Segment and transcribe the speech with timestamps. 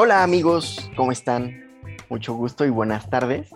[0.00, 1.60] Hola amigos, ¿cómo están?
[2.08, 3.50] Mucho gusto y buenas tardes.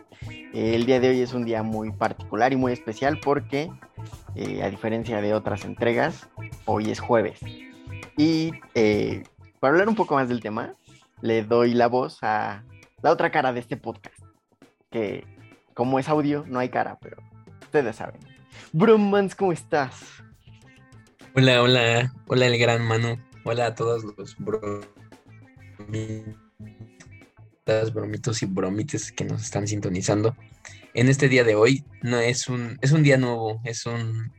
[0.53, 3.71] El día de hoy es un día muy particular y muy especial porque,
[4.34, 6.29] eh, a diferencia de otras entregas,
[6.65, 7.39] hoy es jueves.
[8.16, 9.23] Y eh,
[9.61, 10.75] para hablar un poco más del tema,
[11.20, 12.65] le doy la voz a
[13.02, 14.19] la otra cara de este podcast,
[14.91, 15.24] que
[15.74, 17.19] como es audio, no hay cara, pero
[17.61, 18.19] ustedes saben.
[18.73, 20.24] Bromans, ¿cómo estás?
[21.37, 24.34] Hola, hola, hola el gran Manu, hola a todos los
[25.88, 30.36] bromitas, bromitos y bromites que nos están sintonizando.
[30.95, 34.32] En este día de hoy no es un, es un día nuevo, es un,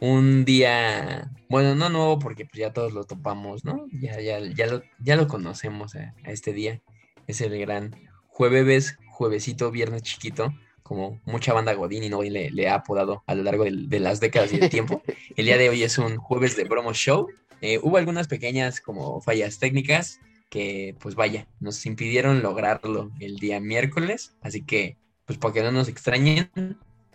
[0.00, 3.86] un día, bueno, no nuevo porque pues ya todos lo topamos, ¿no?
[3.92, 6.80] Ya, ya, ya, lo, ya lo conocemos a, este día.
[7.26, 7.94] Es el gran
[8.28, 10.52] jueves, juevesito, viernes chiquito
[10.82, 14.50] como mucha banda Godín y no le, ha apodado a lo largo de, las décadas
[14.54, 15.02] y del tiempo.
[15.36, 17.28] El día de hoy es un jueves de Bromo Show.
[17.60, 20.18] Eh, hubo algunas pequeñas como fallas técnicas
[20.48, 24.36] que, pues vaya, nos impidieron lograrlo el día miércoles.
[24.40, 26.50] Así que, pues para que no nos extrañen,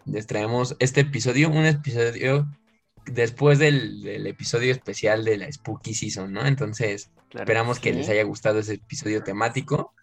[0.05, 2.47] les traemos este episodio, un episodio
[3.05, 6.45] después del, episodio especial de la Spooky Season, ¿no?
[6.45, 9.93] Entonces, esperamos que les haya gustado ese episodio temático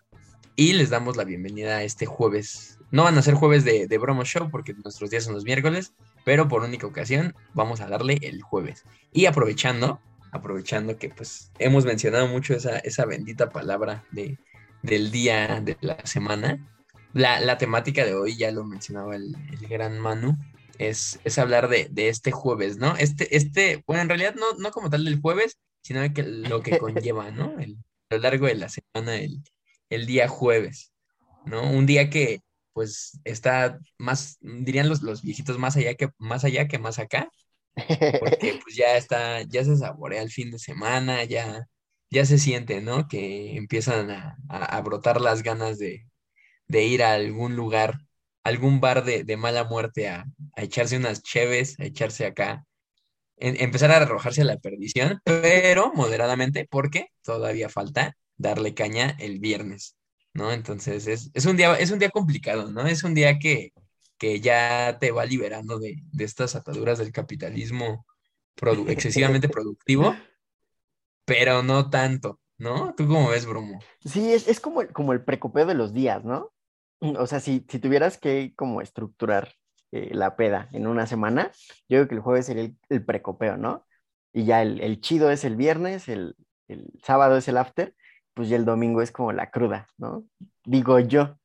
[0.56, 3.98] y les damos la bienvenida a este jueves no van a ser jueves de, de
[3.98, 8.18] Bromo Show porque nuestros días son los miércoles, pero por única ocasión vamos a darle
[8.22, 8.84] el jueves.
[9.12, 10.00] Y aprovechando,
[10.32, 14.38] aprovechando que pues hemos mencionado mucho esa, esa bendita palabra de,
[14.82, 16.66] del día de la semana,
[17.12, 19.34] la, temática de hoy, ya lo mencionaba el,
[19.68, 20.36] gran Manu,
[20.78, 22.96] es, es hablar de, este jueves, ¿no?
[22.96, 26.78] Este, este, bueno, en realidad no, no como tal del jueves, sino que lo que
[26.78, 27.54] conlleva, ¿no?
[28.10, 29.42] a lo largo de la semana, el,
[29.90, 30.92] el día jueves,
[31.46, 31.70] ¿no?
[31.70, 32.42] Un día que,
[32.72, 37.28] pues está más, dirían los, los viejitos, más allá que más allá que más acá,
[38.20, 41.66] porque pues ya está, ya se saborea el fin de semana, ya,
[42.10, 43.08] ya se siente, ¿no?
[43.08, 46.06] Que empiezan a, brotar las ganas de,
[46.68, 48.00] ir a algún lugar,
[48.44, 52.64] algún bar de, mala muerte a, echarse unas cheves, a echarse acá,
[53.36, 59.96] empezar a arrojarse a la perdición, pero moderadamente, porque todavía falta darle caña el viernes.
[60.34, 60.52] ¿no?
[60.52, 62.86] Entonces es, un día, es un día complicado, ¿no?
[62.86, 63.72] Es un día que,
[64.20, 68.06] que ya te va liberando de, estas ataduras del capitalismo
[68.86, 70.14] excesivamente productivo,
[71.24, 72.94] pero no tanto, ¿no?
[72.94, 73.80] ¿Tú cómo ves, Brumo?
[74.04, 76.52] Sí, es, es como, como el precopeo de los días, ¿no?
[77.00, 79.54] O sea, si, si tuvieras que como estructurar
[79.90, 81.50] eh, la peda en una semana,
[81.88, 83.86] yo creo que el jueves sería el, precopeo, ¿no?
[84.34, 86.36] Y ya el, el, chido es el viernes, el,
[86.68, 87.94] el sábado es el after,
[88.34, 90.26] pues ya el domingo es como la cruda, ¿no?
[90.66, 91.39] Digo yo.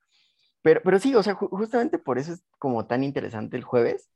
[0.66, 4.10] Pero, pero sí, o sea, justamente por eso es como tan interesante el jueves,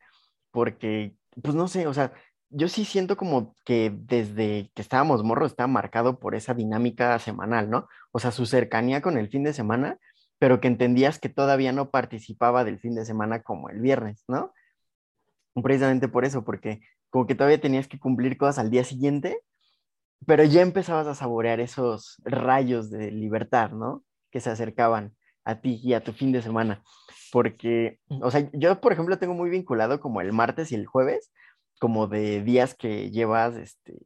[0.50, 2.12] porque, pues no sé, o sea,
[2.50, 7.70] yo sí siento como que desde que estábamos morros está marcado por esa dinámica semanal,
[7.70, 7.88] ¿no?
[8.12, 10.00] O sea, su cercanía con el fin de semana,
[10.40, 14.52] pero que entendías que todavía no participaba del fin de semana como el viernes, ¿no?
[15.62, 16.82] Precisamente por eso, porque
[17.12, 19.44] como que todavía tenías que cumplir cosas al día siguiente
[20.26, 24.04] pero ya empezabas a saborear esos rayos de libertad, ¿no?
[24.32, 25.16] Que se acercaban
[25.50, 26.84] a ti y a tu fin de semana.
[27.32, 31.32] Porque, o sea, yo, por ejemplo, tengo muy vinculado como el martes y el jueves,
[31.80, 34.00] como de días que llevas, este,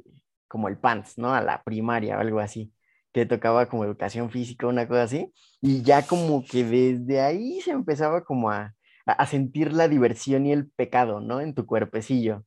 [0.47, 1.33] como el PANS, ¿no?
[1.33, 2.73] A la primaria o algo así,
[3.13, 7.71] que tocaba como educación física, una cosa así, y ya como que desde ahí se
[7.71, 8.75] empezaba como a,
[9.05, 11.41] a sentir la diversión y el pecado, ¿no?
[11.41, 12.45] En tu cuerpecillo.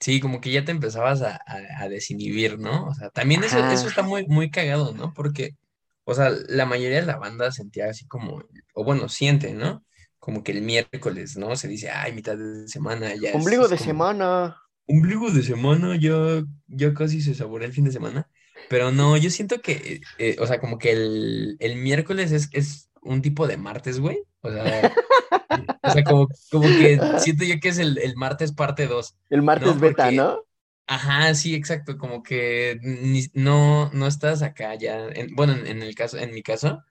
[0.00, 2.86] Sí, como que ya te empezabas a, a, desinhibir, ¿no?
[2.86, 5.12] O sea, también eso, eso está muy, muy cagado, ¿no?
[5.12, 5.56] Porque,
[6.08, 8.42] o sea, la mayoría de la banda sentía así como,
[8.72, 9.84] o bueno, siente, ¿no?
[10.18, 11.54] Como que el miércoles, ¿no?
[11.54, 13.32] Se dice, ay, mitad de semana, ya.
[13.34, 14.56] Ombligo de semana.
[14.86, 18.26] Ombligo de semana, ya, ya casi se saborea el fin de semana.
[18.70, 22.88] Pero no, yo siento que, eh, o sea, como que el, el miércoles es, es
[23.02, 24.22] un tipo de martes, güey.
[24.40, 24.90] O sea,
[25.82, 26.26] o sea, como,
[26.62, 29.14] que siento yo que es el, martes parte 2.
[29.28, 30.42] El martes beta, ¿no?
[30.90, 32.80] Ajá, sí, exacto, como que
[33.34, 36.82] no, no estás acá ya, bueno, en, el caso, en mi caso,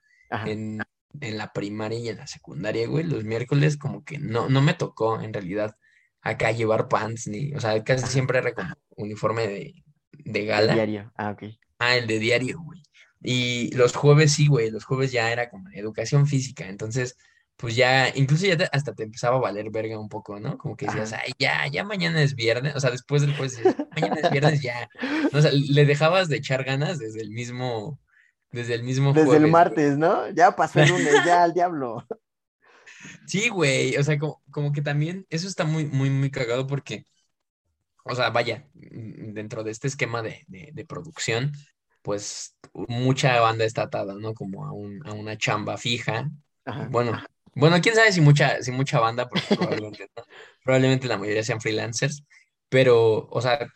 [0.46, 0.78] en,
[1.20, 5.20] la primaria y en la secundaria, güey, los miércoles como que no, no me tocó
[5.20, 5.76] en realidad
[6.20, 9.74] acá llevar pants, ni, o sea, casi siempre era como uniforme de,
[10.12, 10.74] de gala.
[10.74, 11.42] diario, ah, ok.
[11.80, 12.80] Ah, el de diario, güey.
[13.20, 17.16] Y los jueves sí, güey, los jueves ya era como educación física, entonces
[17.58, 20.56] pues ya, incluso ya hasta te empezaba a valer verga un poco, ¿no?
[20.56, 23.60] Como que decías, ay, ya, ya mañana es viernes, o sea, después del jueves,
[23.96, 24.88] mañana es viernes, ya.
[25.32, 27.98] O sea, le dejabas de echar ganas desde el mismo,
[28.52, 30.30] desde el mismo Desde el martes, ¿no?
[30.30, 32.06] Ya pasó el lunes, ya al diablo.
[33.26, 37.04] Sí, güey, o sea, como, como, que también eso está muy, muy, muy cagado porque,
[38.04, 41.52] o sea, vaya, dentro de este esquema de, de, de producción,
[42.02, 44.34] pues mucha banda está atada, ¿no?
[44.34, 46.28] Como a, un, a una chamba fija.
[46.90, 47.22] Bueno,
[47.58, 50.10] bueno, quién sabe si mucha, si mucha banda, porque probablemente,
[50.64, 52.24] probablemente la mayoría sean freelancers,
[52.68, 53.66] pero, o sea,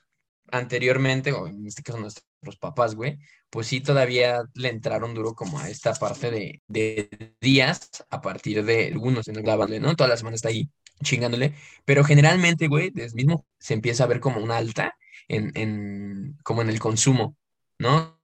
[0.50, 3.18] anteriormente, o en este caso nuestros papás, güey,
[3.50, 8.64] pues sí todavía le entraron duro como a esta parte de, de días a partir
[8.64, 9.96] de algunos en la banda, ¿no?
[9.96, 10.70] Toda la semana está ahí
[11.02, 11.54] chingándole,
[11.84, 14.94] pero generalmente, güey, desde mismo se empieza a ver como una alta
[15.28, 17.36] en, en como en el consumo,
[17.78, 18.20] ¿no?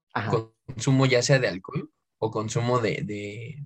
[0.67, 3.63] Consumo ya sea de alcohol o consumo de, de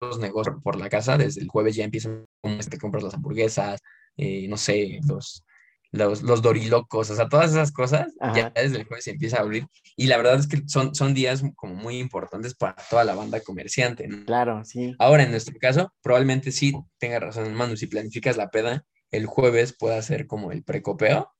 [0.00, 3.80] los negocios por la casa, desde el jueves ya empiezan, como te compras las hamburguesas,
[4.16, 5.44] eh, no sé, los,
[5.92, 9.40] los, los, dorilocos, o sea, todas esas cosas, ya desde el jueves se empieza a
[9.40, 9.66] abrir.
[9.96, 13.40] Y la verdad es que son, son días como muy importantes para toda la banda
[13.40, 14.08] comerciante.
[14.26, 14.94] Claro, sí.
[14.98, 19.74] Ahora, en nuestro caso, probablemente sí tenga razón, Manu, si planificas la peda, el jueves
[19.76, 21.32] pueda ser como el precopeo.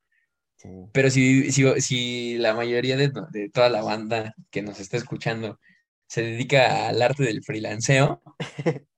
[0.92, 5.60] Pero si, si, si, la mayoría de, de toda la banda que nos está escuchando
[6.08, 8.22] se dedica al arte del freelanceo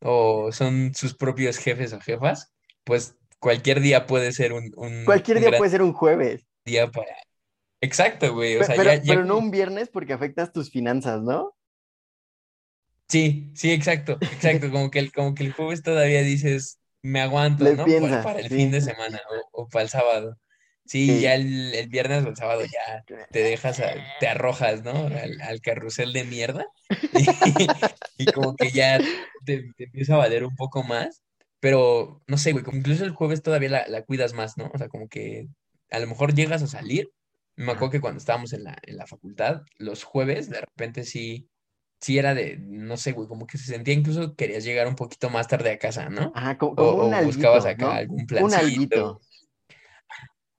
[0.00, 2.52] o son sus propios jefes o jefas,
[2.84, 4.70] pues cualquier día puede ser un...
[5.04, 6.46] cualquier día puede ser un jueves.
[6.64, 7.14] Día para...
[7.80, 8.58] Exacto, güey.
[9.04, 11.54] pero, no un viernes porque afectas tus finanzas, ¿no?
[13.08, 14.70] Sí, sí, exacto, exacto.
[14.70, 17.84] Como que el, como que el jueves todavía dices, me aguanto, ¿no?
[18.22, 19.20] para, el fin de semana
[19.52, 20.36] o para el sábado.
[20.86, 23.82] Sí, ya el, viernes o el sábado ya te dejas,
[24.20, 24.92] te arrojas, ¿no?
[24.92, 26.66] Al, carrusel de mierda.
[28.18, 28.98] Y, como que ya
[29.44, 31.22] te, empieza a valer un poco más.
[31.60, 34.70] Pero, no sé, güey, como incluso el jueves todavía la, cuidas más, ¿no?
[34.72, 35.48] O sea, como que
[35.90, 37.10] a lo mejor llegas a salir.
[37.56, 41.48] Me acuerdo que cuando estábamos en la, en la facultad, los jueves, de repente sí,
[42.00, 45.30] sí era de, no sé, güey, como que se sentía incluso querías llegar un poquito
[45.30, 46.32] más tarde a casa, ¿no?
[46.34, 48.44] Ajá, como, o, buscabas acá algún plan.
[48.44, 49.20] Un alguito.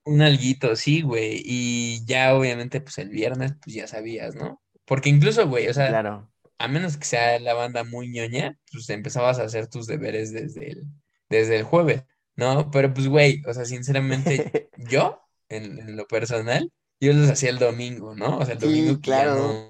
[0.08, 1.42] Un alguito, sí, güey.
[1.44, 4.62] Y ya obviamente, pues el viernes, pues ya sabías, ¿no?
[4.86, 6.32] Porque incluso, güey, o sea, claro.
[6.58, 10.72] a menos que sea la banda muy ñoña, pues empezabas a hacer tus deberes desde
[10.72, 10.86] el,
[11.30, 12.04] desde el jueves,
[12.38, 12.72] ¿no?
[12.72, 16.72] Pero pues, güey, o sea, sinceramente, yo, en, lo personal,
[17.02, 18.38] yo los hacía el domingo, ¿no?
[18.38, 19.70] O sea, el domingo claro.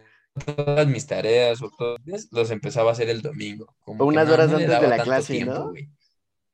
[0.55, 1.99] todas mis tareas o todos
[2.29, 3.75] los empezaba a hacer el domingo.
[3.79, 5.73] Como unas horas antes de la clase, ¿no?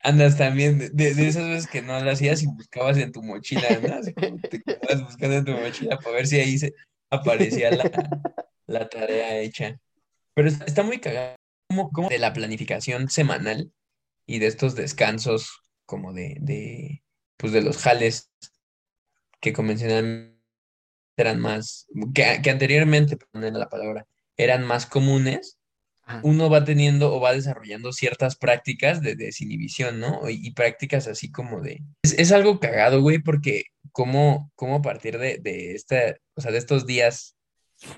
[0.04, 3.68] Andas también de, de, esas veces que no lo hacías y buscabas en tu mochila,
[3.80, 4.00] ¿no?
[4.14, 6.74] Como te quedabas buscando en tu mochila para ver si ahí se
[7.10, 7.72] aparecía
[8.68, 9.80] la, tarea hecha.
[10.34, 11.38] Pero está, muy cagado
[11.94, 13.72] como, de la planificación semanal
[14.26, 17.04] y de estos descansos como de, de
[17.38, 18.30] pues de los jales
[19.40, 20.34] que convencionalmente
[21.16, 24.06] eran más, que, que anteriormente, ponen la palabra,
[24.36, 25.60] eran más comunes
[26.22, 30.30] uno va teniendo o va desarrollando ciertas prácticas de desinhibición, ¿no?
[30.30, 31.82] Y, prácticas así como de...
[32.04, 36.58] Es, algo cagado, güey, porque como, como a partir de, de, esta, o sea, de
[36.58, 37.36] estos días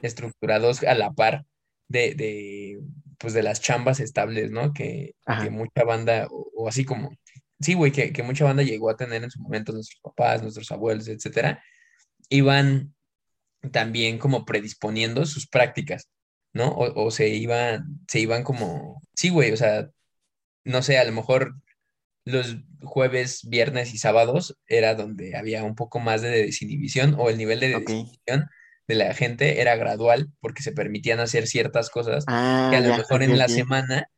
[0.01, 1.45] estructurados a la par
[1.87, 2.79] de, de
[3.17, 4.73] pues de las chambas estables, ¿no?
[4.73, 5.15] Que,
[5.49, 7.11] mucha banda, o, así como,
[7.59, 10.71] sí, güey, que, que, mucha banda llegó a tener en su momento nuestros papás, nuestros
[10.71, 11.63] abuelos, etcétera,
[12.29, 12.93] iban
[13.71, 16.09] también como predisponiendo sus prácticas.
[16.55, 16.73] ¿No?
[16.73, 19.89] O, se iban, se iban como, sí, güey, o sea,
[20.63, 21.55] no sé, a lo mejor
[22.23, 27.37] los jueves, viernes y sábados era donde había un poco más de desinhibición o el
[27.37, 28.49] nivel de desinhibición
[28.87, 32.95] de la gente era gradual porque se permitían hacer ciertas cosas ah, que a lo
[32.95, 34.09] mejor en la semana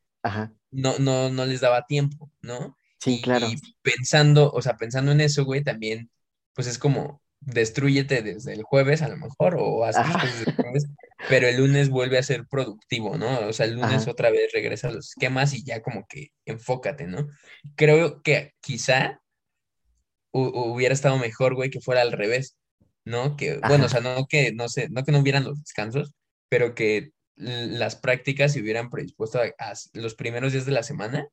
[0.69, 2.77] No, no, no les daba tiempo, ¿no?
[2.99, 3.47] Sí, claro.
[3.47, 6.11] Y pensando, o sea, pensando en eso, güey, también,
[6.53, 10.87] pues es como, destruyete desde el jueves a lo mejor, o hasta desde el jueves,
[11.29, 13.39] pero el lunes vuelve a ser productivo, ¿no?
[13.47, 17.07] O sea, el lunes otra vez regresa a los esquemas y ya como que enfócate,
[17.07, 17.29] ¿no?
[17.75, 19.21] Creo que quizá
[20.31, 22.57] hubiera estado mejor, güey, que fuera al revés,
[23.05, 23.37] ¿no?
[23.37, 26.13] Que, bueno, o sea, no que no sé, no que no hubieran los descansos,
[26.49, 31.27] pero que las prácticas se hubieran predispuesto a, los primeros días de la semana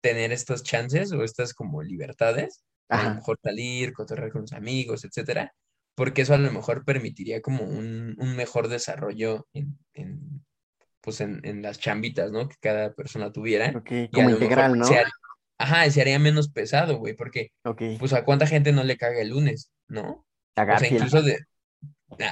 [0.00, 5.04] tener estas chances o estas como libertades, a lo mejor salir, cotorrear con los amigos,
[5.04, 5.54] etcétera,
[5.94, 9.78] porque eso a lo mejor permitiría como un, mejor desarrollo en,
[11.00, 12.48] pues en, las chambitas, ¿no?
[12.48, 13.72] Que cada persona tuviera.
[14.12, 14.86] como integral, ¿no?
[15.58, 17.52] ajá, se haría menos pesado, güey, porque
[17.98, 20.26] pues a cuánta gente no le caga el lunes, ¿no?
[20.56, 21.38] o sea, incluso de,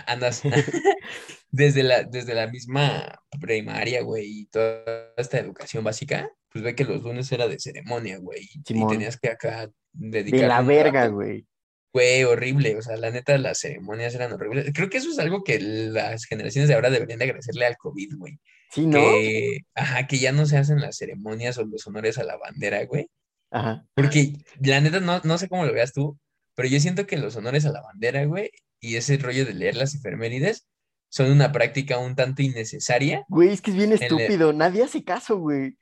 [0.06, 0.42] andas
[1.50, 6.84] desde la, desde la misma primaria, güey, y toda esta educación básica, pues ve que
[6.84, 10.40] los lunes era de ceremonia, güey, y tenías que acá dedicar...
[10.40, 11.46] De la verga, güey.
[11.92, 14.70] Fue horrible, o sea, la neta, las ceremonias eran horribles.
[14.74, 18.16] Creo que eso es algo que las generaciones de ahora deberían de agradecerle al COVID,
[18.16, 18.38] güey.
[18.70, 19.00] Sí, ¿no?
[19.00, 22.84] Que, ajá, que ya no se hacen las ceremonias o los honores a la bandera,
[22.84, 23.08] güey.
[23.50, 23.84] Ajá.
[23.94, 26.16] Porque la neta, no, no sé cómo lo veas tú,
[26.54, 29.76] pero yo siento que los honores a la bandera, güey, y ese rollo de leer
[29.76, 30.68] las efemérides
[31.08, 33.24] son una práctica un tanto innecesaria.
[33.28, 34.52] Güey, es que es bien el- estúpido.
[34.52, 35.76] Nadie hace caso, güey.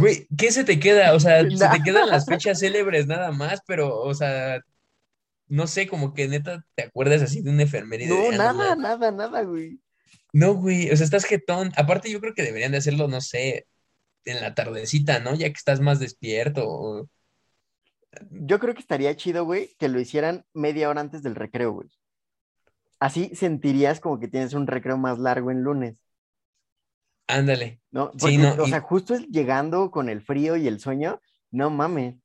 [0.00, 1.14] Güey, ¿qué se te queda?
[1.14, 1.70] O sea, se Nada.
[1.70, 4.60] te quedan las fechas célebres nada más, pero, o sea,
[5.48, 8.08] no sé, como que neta te acuerdas así de una efeméride.
[8.08, 8.78] No, de, ah, nada, mames.
[8.78, 9.80] nada, nada, güey.
[10.32, 11.72] No, güey, o sea, estás jetón.
[11.76, 13.66] Aparte, yo creo que deberían de hacerlo, no sé,
[14.24, 15.34] en la tardecita, ¿no?
[15.36, 16.64] Ya que estás más despierto.
[16.68, 17.08] o-
[18.30, 21.88] Yo creo que estaría chido, güey, que lo hicieran media hora antes del recreo, güey.
[22.98, 25.96] Así sentirías como que tienes un recreo más largo en lunes,
[27.28, 27.80] Ándale.
[27.90, 28.10] ¿no?
[28.12, 31.20] Sí, Porque, no, o y- sea, justo es llegando con el frío y el sueño,
[31.50, 32.16] no mames.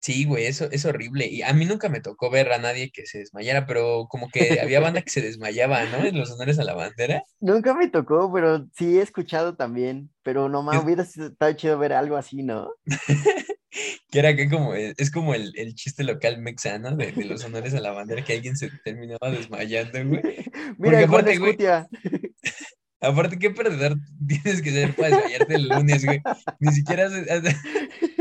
[0.00, 1.26] Sí, güey, eso es horrible.
[1.28, 4.58] Y a mí nunca me tocó ver a nadie que se desmayara, pero como que
[4.60, 6.04] había banda que se desmayaba, ¿no?
[6.04, 7.22] En los honores a la bandera.
[7.40, 10.10] Nunca me tocó, pero sí he escuchado también.
[10.24, 12.72] Pero no mames, Es- hubiera estado chido ver algo así, ¿no?
[14.10, 17.72] Que era que como, es como el, el chiste local mexano de, de los honores
[17.72, 20.22] a la bandera, que alguien se terminaba desmayando, güey.
[20.78, 21.56] Mira, Juan aparte, güey.
[23.02, 26.22] Aparte, qué perdedor tienes que ser para desmayarte el lunes, güey.
[26.60, 27.56] Ni siquiera has, has-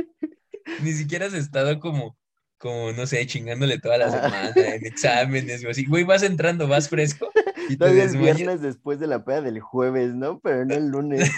[0.82, 2.18] ni siquiera has estado como,
[2.58, 5.86] como, no sé, chingándole toda la semana en exámenes así.
[5.86, 7.30] Güey, vas entrando, vas fresco
[7.70, 8.38] y te desmayas.
[8.38, 10.40] viernes después de la peda del jueves, ¿no?
[10.40, 11.30] Pero no el lunes.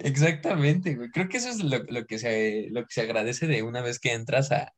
[0.00, 1.10] Exactamente, güey.
[1.10, 3.98] Creo que eso es lo, lo que se, lo que se agradece de una vez
[3.98, 4.74] que entras a,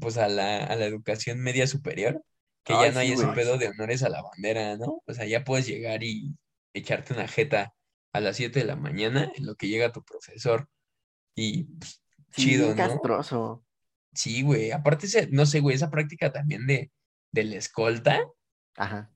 [0.00, 2.22] pues a la, a la educación media superior,
[2.64, 3.36] que ya no hay ese güey.
[3.36, 5.02] pedo de honores a la bandera, ¿no?
[5.06, 6.34] O sea, ya puedes llegar y
[6.78, 7.74] echarte una jeta
[8.12, 10.68] a las 7 de la mañana en lo que llega tu profesor
[11.36, 12.76] y pues, Sí, chido, ¿no?
[12.76, 13.64] castroso.
[14.14, 14.72] Sí, güey.
[14.72, 16.90] Aparte, no sé, güey, esa práctica también de,
[17.32, 18.20] de la escolta,
[18.76, 19.10] Ajá.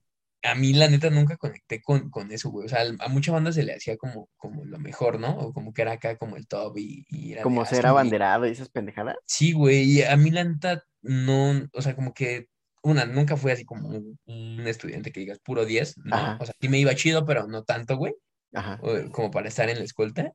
[0.44, 2.66] a mí la neta nunca conecté con, con eso, güey.
[2.66, 5.38] O sea, a mucha banda se le hacía como, como lo mejor, ¿no?
[5.38, 7.88] O como que era acá como el top y, y era Como "Ah, ser está
[7.92, 8.00] muy-".
[8.00, 9.16] abanderado y esas pendejadas.
[9.26, 12.48] Sí, güey, y a mí la neta no, o sea, como que,
[12.82, 16.38] una, nunca fui así como un, un estudiante que digas puro 10, no, Ajá.
[16.40, 18.14] o sea, sí me iba chido, pero no tanto, güey,
[18.54, 18.78] Ajá.
[19.12, 20.32] como para estar en la escolta.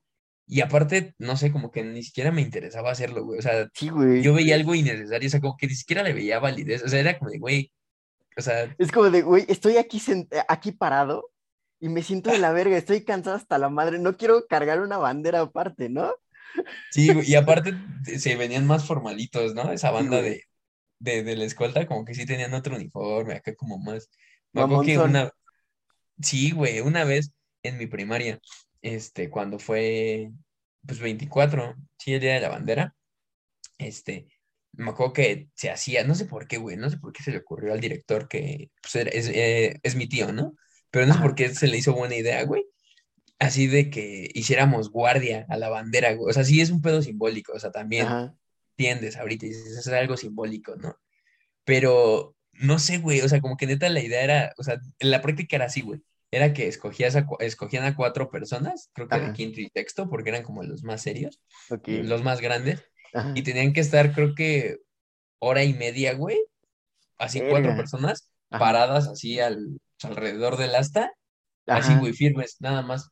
[0.50, 3.90] Y aparte, no sé, como que ni siquiera me interesaba hacerlo, güey, o sea, Sí,
[3.90, 4.22] güey.
[4.24, 7.00] yo veía algo innecesario, o sea, como que ni siquiera le veía validez, o sea,
[7.02, 7.72] era como de, güey,
[8.38, 11.30] o sea, Es como de, güey, estoy aquí, sent- aquí parado
[11.80, 14.98] y me siento de la verga, estoy cansado hasta la madre, no quiero cargar una
[14.98, 16.14] bandera aparte, ¿no?
[16.92, 17.74] sí, güey, y aparte
[18.06, 19.72] te- se venían más formalitos, ¿no?
[19.72, 20.44] Esa banda de,
[21.00, 24.10] de, de la escolta, como que sí tenían otro uniforme, acá como más.
[24.54, 25.32] Me acuerdo que una,
[26.22, 27.32] sí, güey, una vez
[27.64, 28.40] en mi primaria,
[28.82, 30.32] este, cuando fue,
[30.86, 32.96] pues 24, sí, el día de la bandera,
[33.78, 34.28] este,
[34.74, 37.32] me acuerdo que se hacía, no sé por qué, güey, no sé por qué se
[37.32, 40.56] le ocurrió al director que, pues, era- es, eh, es mi tío, ¿no?
[40.92, 42.64] Pero no sé por qué se le hizo buena idea, güey.
[43.40, 46.30] Así de que hiciéramos guardia a la bandera, güey.
[46.32, 48.36] O sea, sí es un pedo simbólico, o sea, también Ajá.
[48.78, 50.96] Entiendes ahorita y dices, eso es algo simbólico, ¿no?
[51.64, 55.12] Pero no sé, güey, o sea, como que neta la idea era, o sea, en
[55.12, 56.02] la práctica era así, güey.
[56.30, 60.30] Era que escogías a, escogían a cuatro personas, creo que de quinto y sexto, porque
[60.30, 61.40] eran como los más serios,
[61.86, 63.32] los más grandes, Ajá.
[63.36, 64.78] y tenían que estar, creo que,
[65.40, 66.38] hora y media, güey,
[67.18, 68.60] así cuatro personas Ajá.
[68.60, 71.12] paradas así al, alrededor del asta,
[71.66, 73.10] así, güey, firmes, nada más.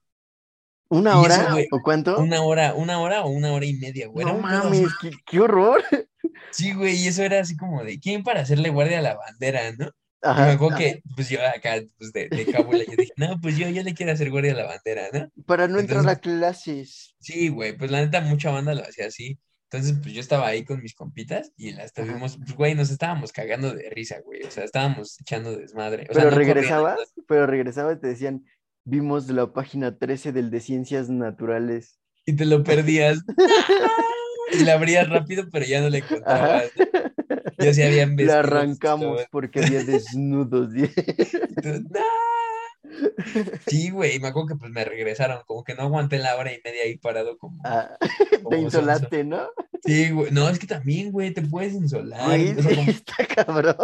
[0.89, 2.19] ¿Una eso, hora güey, o cuánto?
[2.19, 4.25] Una hora, una hora o una hora y media, güey.
[4.25, 5.83] No mames, qué, qué horror.
[6.51, 9.71] Sí, güey, y eso era así como de quién para hacerle guardia a la bandera,
[9.77, 9.87] ¿no?
[9.87, 9.89] Y
[10.27, 10.51] me Ajá.
[10.53, 13.83] acuerdo que, pues yo acá, pues de, de cábula, yo dije, no, pues yo, yo
[13.83, 15.27] le quiero hacer guardia a la bandera, ¿no?
[15.45, 17.15] Para no entrar a clases.
[17.19, 19.37] sí, güey, pues la neta, mucha banda lo hacía así.
[19.69, 21.85] Entonces, pues yo estaba ahí con mis compitas y la Ajá.
[21.85, 24.43] estuvimos, pues, güey, nos estábamos cagando de risa, güey.
[24.43, 26.07] O sea, estábamos echando desmadre.
[26.09, 28.45] O sea, Pero no regresabas, pero regresabas y te decían,
[28.85, 31.99] vimos la página 13 del de Ciencias Naturales.
[32.25, 33.19] y te lo perdías.
[34.51, 36.01] Y la abrías rápido, pero ya no le.
[36.01, 36.07] ¿no?
[37.57, 38.35] Ya se habían La vestidos.
[38.45, 40.69] arrancamos porque había desnudos.
[40.75, 40.87] Y.
[43.67, 46.53] Sí, güey, y me acuerdo que pues me regresaron, como que no aguanté la hora
[46.53, 47.97] y media ahí parado como, Ah,
[48.29, 48.77] te como sonso.
[48.79, 49.49] insolaste, ¿no?
[49.83, 52.23] Sí, güey, no, es que también, güey, te puedes insolar.
[52.25, 53.75] Güey, O sea, como- está cabrón.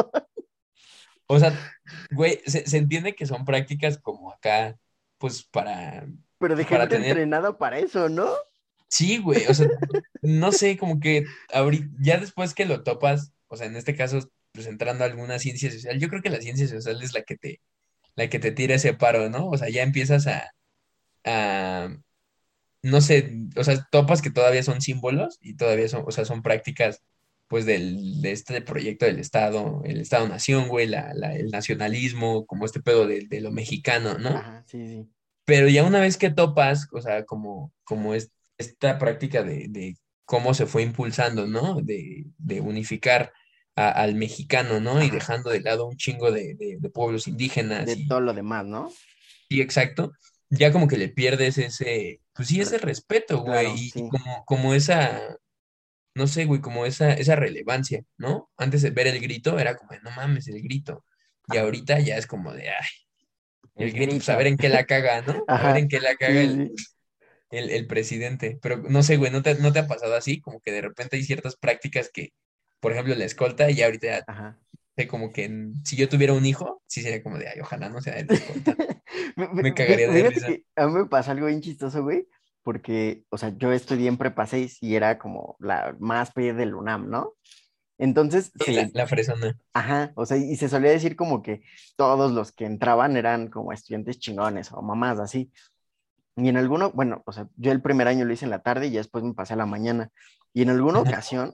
[1.27, 1.53] o sea,
[2.11, 4.77] güey, se, se entiende que son prácticas como acá,
[5.21, 6.07] pues para,
[6.39, 8.33] Pero de para gente tener, entrenada para eso, ¿no?
[8.89, 9.67] sí, güey, o sea,
[10.21, 14.19] no sé, como que ahorita, ya después que lo topas, o sea, en este caso,
[14.51, 17.37] pues entrando a alguna ciencia social, yo creo que la ciencia social es la que
[17.37, 17.61] te,
[18.15, 19.47] la que te tira ese paro, ¿no?
[19.47, 20.51] O sea, ya empiezas a,
[21.23, 21.95] a
[22.83, 26.41] no sé, o sea, topas que todavía son símbolos y todavía son, o sea, son
[26.41, 27.03] prácticas,
[27.51, 32.63] pues, del, de este proyecto del Estado, el Estado-Nación, güey, la, la- el nacionalismo, como
[32.65, 34.29] este pedo de, de lo mexicano, ¿no?
[34.29, 35.09] Ajá, sí, sí.
[35.43, 39.97] Pero ya una vez que topas, o sea, como, como es, esta práctica de, de
[40.23, 41.81] cómo se fue impulsando, ¿no?
[41.81, 43.33] De, de unificar
[43.75, 45.03] al mexicano, ¿no?
[45.03, 47.85] Y dejando de lado un chingo de, pueblos indígenas.
[47.85, 48.89] De todo lo demás, ¿no?
[49.49, 50.13] Sí, exacto.
[50.49, 55.37] Ya como que le pierdes ese, pues sí, ese respeto, güey, y, como, como esa,
[56.15, 58.51] no sé, güey, como esa, esa relevancia, ¿no?
[58.57, 61.05] Antes de ver el grito era como, no mames, el grito.
[61.47, 62.87] Y ahorita ya es como de, ay,
[63.75, 65.43] el, grito, pues a ver en qué la caga, ¿no?
[65.47, 66.71] A ver en qué la caga el,
[67.49, 68.59] el, presidente.
[68.61, 70.39] Pero no sé, güey, ¿no te, ¿no te ha pasado así?
[70.39, 72.33] Como que de repente hay ciertas prácticas que,
[72.79, 74.59] por ejemplo, la escolta, y ahorita Ajá.
[75.09, 75.49] como que
[75.83, 78.75] si yo tuviera un hijo, sí sería como de, ay, ojalá no sea el escolta.
[79.35, 80.47] me, cagaría de risa.
[80.75, 82.27] a mí me pasa algo bien chistoso, güey,
[82.63, 86.75] porque, o sea, yo estudié en prepa 6 y era como la más P del
[86.75, 87.33] UNAM, ¿no?
[87.97, 89.57] Entonces, la, la, fresona.
[89.73, 91.61] Ajá, o sea, y se solía decir como que
[91.95, 95.51] todos los que entraban eran como estudiantes chingones o mamás así.
[96.35, 98.87] Y en alguno, bueno, o sea, yo el primer año lo hice en la tarde
[98.87, 100.09] y después me pasé a la mañana.
[100.53, 101.53] Y en alguna ocasión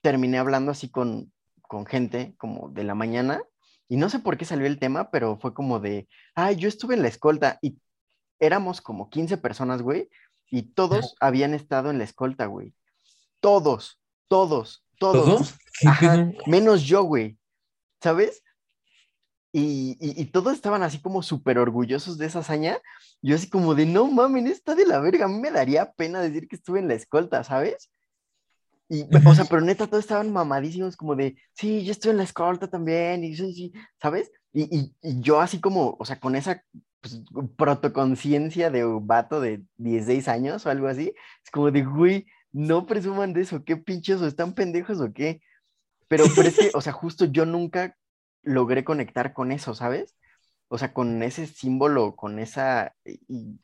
[0.00, 3.42] terminé hablando así con, con gente como de la mañana
[3.88, 6.94] y no sé por qué salió el tema, pero fue como de, ay, yo estuve
[6.94, 7.78] en la escolta y
[8.38, 10.10] éramos como 15 personas, güey,
[10.50, 12.74] y todos habían estado en la escolta, güey.
[13.40, 15.24] Todos, todos, todos.
[15.24, 15.54] ¿Todos?
[15.86, 17.38] Ajá, menos yo, güey.
[18.00, 18.42] ¿Sabes?
[19.52, 22.78] Y, todos estaban así como súper orgullosos de esa hazaña.
[23.22, 25.24] Yo así como de, no mames, está de la verga.
[25.24, 27.90] A mí me daría pena decir que estuve en la escolta, ¿sabes?
[28.88, 32.22] Y, o sea, pero neta, todos estaban mamadísimos como de, sí, yo estoy en la
[32.22, 34.30] escolta también, y sí, sí, ¿sabes?
[34.52, 36.64] Y, yo así como, o sea, con esa
[37.00, 37.22] pues,
[37.56, 41.14] protoconciencia de un vato de 16 años o algo así,
[41.44, 45.40] es como de, güey, no presuman de eso, qué pinches, o están pendejos o qué.
[46.08, 47.96] Pero, pero es que, o sea, justo yo nunca
[48.42, 50.16] logré conectar con eso, ¿sabes?
[50.68, 53.60] O sea, con ese símbolo, con esa, y,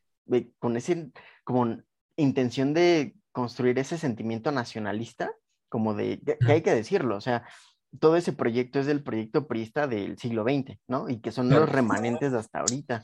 [0.59, 1.11] con ese,
[1.45, 1.79] como
[2.17, 5.33] intención de construir ese sentimiento nacionalista,
[5.69, 7.47] como de, que, hay que decirlo, o sea,
[8.01, 11.09] todo ese proyecto es del proyecto priista del siglo XX, ¿no?
[11.09, 13.02] Y que son los remanentes hasta ahorita.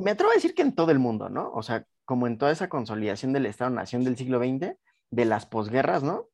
[0.00, 1.50] Me atrevo a decir que en todo el mundo, ¿no?
[1.52, 4.76] O sea, como en toda esa consolidación del Estado-Nación del siglo XX,
[5.10, 6.28] de las posguerras, ¿no?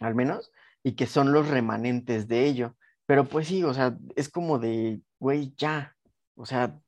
[0.00, 0.50] Al menos,
[0.82, 2.76] y que son los remanentes de ello.
[3.06, 5.96] Pero pues sí, o sea, es como de, güey, ya,
[6.34, 6.78] o sea,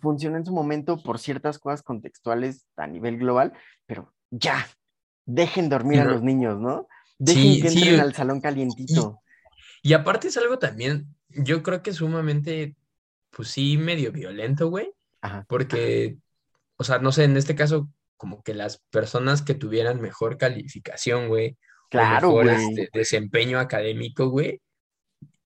[0.00, 3.52] funciona en su momento por ciertas cosas contextuales a nivel global,
[3.86, 4.66] pero ya,
[5.24, 6.88] dejen dormir a los niños, ¿no?
[7.20, 9.20] Dejen que entren al salón calientito.
[9.82, 12.76] Y, aparte es algo también, yo creo que sumamente,
[13.30, 14.90] pues sí, medio violento, güey,
[15.46, 16.16] porque,
[16.76, 21.28] o sea, no sé, en este caso, como que las personas que tuvieran mejor calificación,
[21.28, 21.58] güey,
[21.90, 24.60] claro, mejor este, desempeño académico, güey,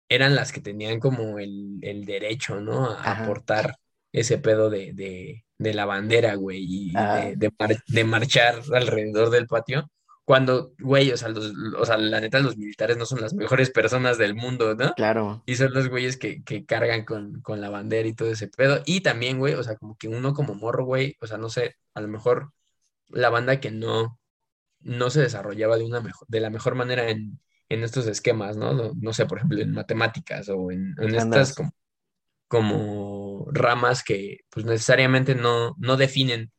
[0.09, 2.91] eran las que tenían como el, derecho, ¿no?
[2.91, 3.77] A aportar
[4.11, 6.93] ese pedo de, la bandera, güey, y
[7.37, 9.89] de, marchar alrededor del patio.
[10.31, 11.31] Cuando, güey, o sea,
[11.77, 14.95] o sea, la neta, los militares no son las mejores personas del mundo, ¿no?
[14.95, 15.43] Claro.
[15.45, 18.81] Y son los güeyes que, cargan con, con, la bandera y todo ese pedo.
[18.87, 21.79] Y también, güey, o sea, como que uno como morro, güey, o sea, no sé,
[21.95, 22.53] a lo mejor
[23.09, 24.21] la banda que no,
[24.79, 28.93] no se desarrollaba de, una mejor, de la mejor manera en, en estos esquemas, ¿no?
[28.95, 31.57] No, sé, por ejemplo, en matemáticas o en, estas
[32.47, 36.53] como, ramas que pues necesariamente no, no definen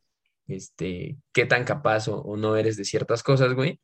[0.52, 3.80] este, qué tan capaz o, no eres de ciertas cosas, güey.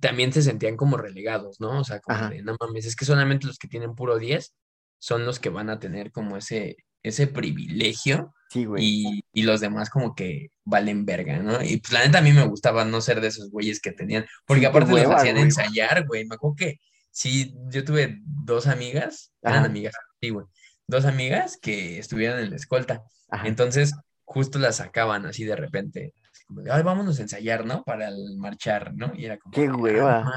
[0.00, 1.80] También se sentían como relegados, ¿no?
[1.80, 4.52] O sea, como de, no mames, es que solamente los que tienen puro 10
[4.98, 8.34] son los que van a tener como ese, ese privilegio.
[8.50, 8.84] Sí, güey.
[8.84, 11.62] Y, y, los demás como que valen verga, ¿no?
[11.62, 14.26] Y pues la neta a mí me gustaba no ser de esos güeyes que tenían,
[14.44, 16.24] porque aparte los hacían ensayar, güey.
[16.26, 20.46] Me acuerdo que sí, yo tuve dos amigas, eran amigas, sí, güey.
[20.88, 23.02] Dos amigas que estuvieron en la escolta.
[23.44, 23.92] Entonces,
[24.26, 26.12] justo las sacaban así de repente.
[26.46, 27.82] como de, ay, vámonos a ensayar, ¿no?
[27.84, 29.12] Para el marchar, ¿no?
[29.16, 29.54] Y era como.
[29.54, 30.32] Qué ah, hueva.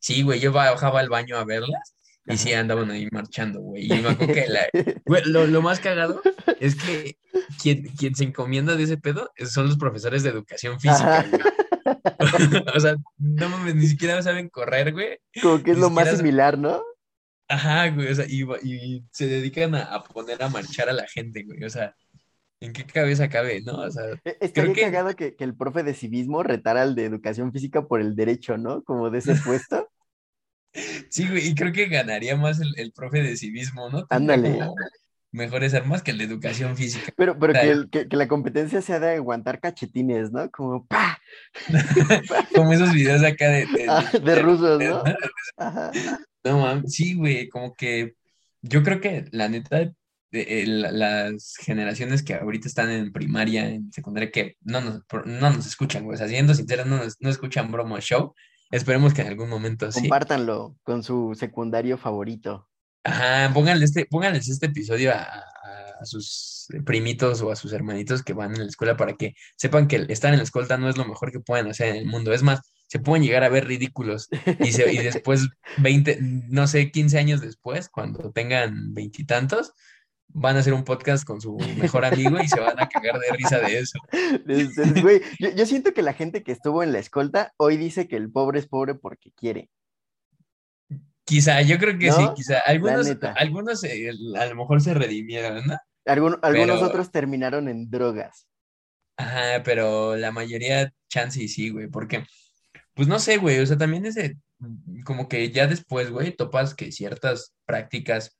[0.00, 1.94] sí, güey, yo bajaba al baño a verlas
[2.26, 3.86] y sí, andaban ahí marchando, güey.
[3.86, 5.46] Y me acuerdo que la...
[5.46, 6.20] lo, más cagado
[6.60, 7.16] es que
[7.60, 11.42] quien, quien, se encomienda de ese pedo son los profesores de educación física, güey.
[12.74, 15.18] o sea, no mames, ni siquiera saben correr, güey.
[15.40, 16.82] Como que es lo más similar, ¿no?
[17.48, 21.42] Ajá, güey, o sea, y, y se dedican a, poner a marchar a la gente,
[21.42, 21.64] güey.
[21.64, 21.96] O sea,
[22.60, 23.78] ¿en qué cabeza cabe, no?
[23.78, 24.82] O sea, e, Estaría que...
[24.82, 28.58] cagado que, que el profe de civismo retara al de educación física por el derecho,
[28.58, 28.82] ¿no?
[28.84, 29.88] Como de ese puesto.
[31.08, 34.06] Sí, güey, y creo que ganaría más el, profe de civismo, ¿no?
[34.08, 34.60] Ándale.
[35.32, 37.12] Mejores armas que el de educación física.
[37.16, 37.52] Pero, pero
[37.90, 40.50] que, la competencia sea de aguantar cachetines, ¿no?
[40.50, 41.20] Como ¡pa!
[42.54, 43.66] como esos videos acá de...
[43.66, 45.02] De, ah, rusos, ¿no?
[45.56, 45.90] Ajá.
[46.44, 48.14] No, mames, sí, güey, como que
[48.62, 49.92] yo creo que la neta,
[50.32, 55.66] eh, las generaciones que ahorita están en primaria, en secundaria, que no nos, no nos
[55.66, 58.34] escuchan, güey, o sea, siendo sinceros, no, no escuchan Bromo Show,
[58.72, 60.02] Esperemos que en algún momento sí.
[60.02, 62.68] Compártanlo con su secundario favorito.
[63.02, 65.24] Ajá, pónganle este, pónganles este episodio a,
[66.00, 69.88] a sus primitos o a sus hermanitos que van en la escuela para que sepan
[69.88, 72.32] que estar en la escolta no es lo mejor que pueden hacer en el mundo.
[72.32, 74.28] Es más, se pueden llegar a ver ridículos
[74.60, 79.72] y, se- y después 20, no sé, 15 años después, cuando tengan veintitantos,
[80.32, 83.36] van a hacer un podcast con su mejor amigo y se van a cagar de
[83.36, 83.98] risa de eso.
[84.12, 88.08] Entonces, güey, yo, yo siento que la gente que estuvo en la escolta hoy dice
[88.08, 89.70] que el pobre es pobre porque quiere.
[91.24, 92.58] Quizá, yo creo que sí, quizá.
[92.60, 95.76] Algunos, algunos eh, a lo mejor se redimieron, ¿no?
[96.06, 98.46] Algun- algunos Pero- otros terminaron en drogas.
[99.16, 102.24] Ajá, pero la mayoría chance y sí, güey, porque,
[102.94, 104.38] pues no sé, güey, o sea, también ese,
[105.04, 108.38] como que ya después, güey, topas que ciertas prácticas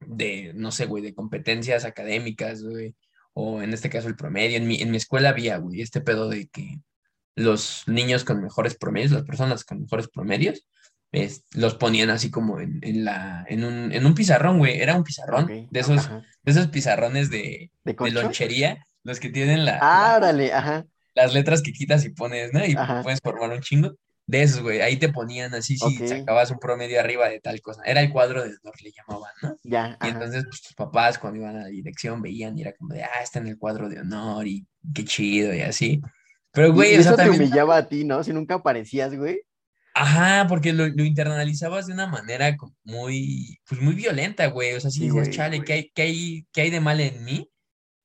[0.00, 2.94] de, no sé, güey, de competencias académicas, güey,
[3.32, 6.28] o en este caso el promedio, en mi, en mi escuela había, güey, este pedo
[6.28, 6.78] de que
[7.34, 10.66] los niños con mejores promedios, las personas con mejores promedios,
[11.12, 14.94] es- los ponían así como en, en la, en un, en un pizarrón, güey, era
[14.96, 16.22] un pizarrón, de esos, ajá.
[16.42, 20.86] de esos pizarrones de, ¿De lonchería, los que tienen la, Ah, la- ajá.
[21.14, 22.64] las letras que quitas y pones, ¿no?
[22.66, 23.02] Y Ajá.
[23.02, 23.94] puedes formar un chingo.
[24.28, 27.82] De esos, güey, ahí te ponían así si sacabas un promedio arriba de tal cosa.
[27.84, 29.56] Era el cuadro de honor, le llamaban, ¿no?
[29.62, 30.10] Ya, Y ajá.
[30.10, 33.22] entonces, pues tus papás cuando iban a la dirección veían y era como de, ah,
[33.22, 36.00] está en el cuadro de honor y qué chido y así.
[36.52, 38.22] Pero, güey, y o sea, eso te también, humillaba a ti, ¿no?
[38.24, 39.40] Si nunca aparecías, güey.
[39.94, 44.74] ajá, porque lo, lo internalizabas de una manera muy, pues muy violenta, güey.
[44.74, 45.64] O sea, sí Sí, güey, chale, güey.
[45.64, 47.50] ¿qué hay, qué hay, qué hay de mal en mí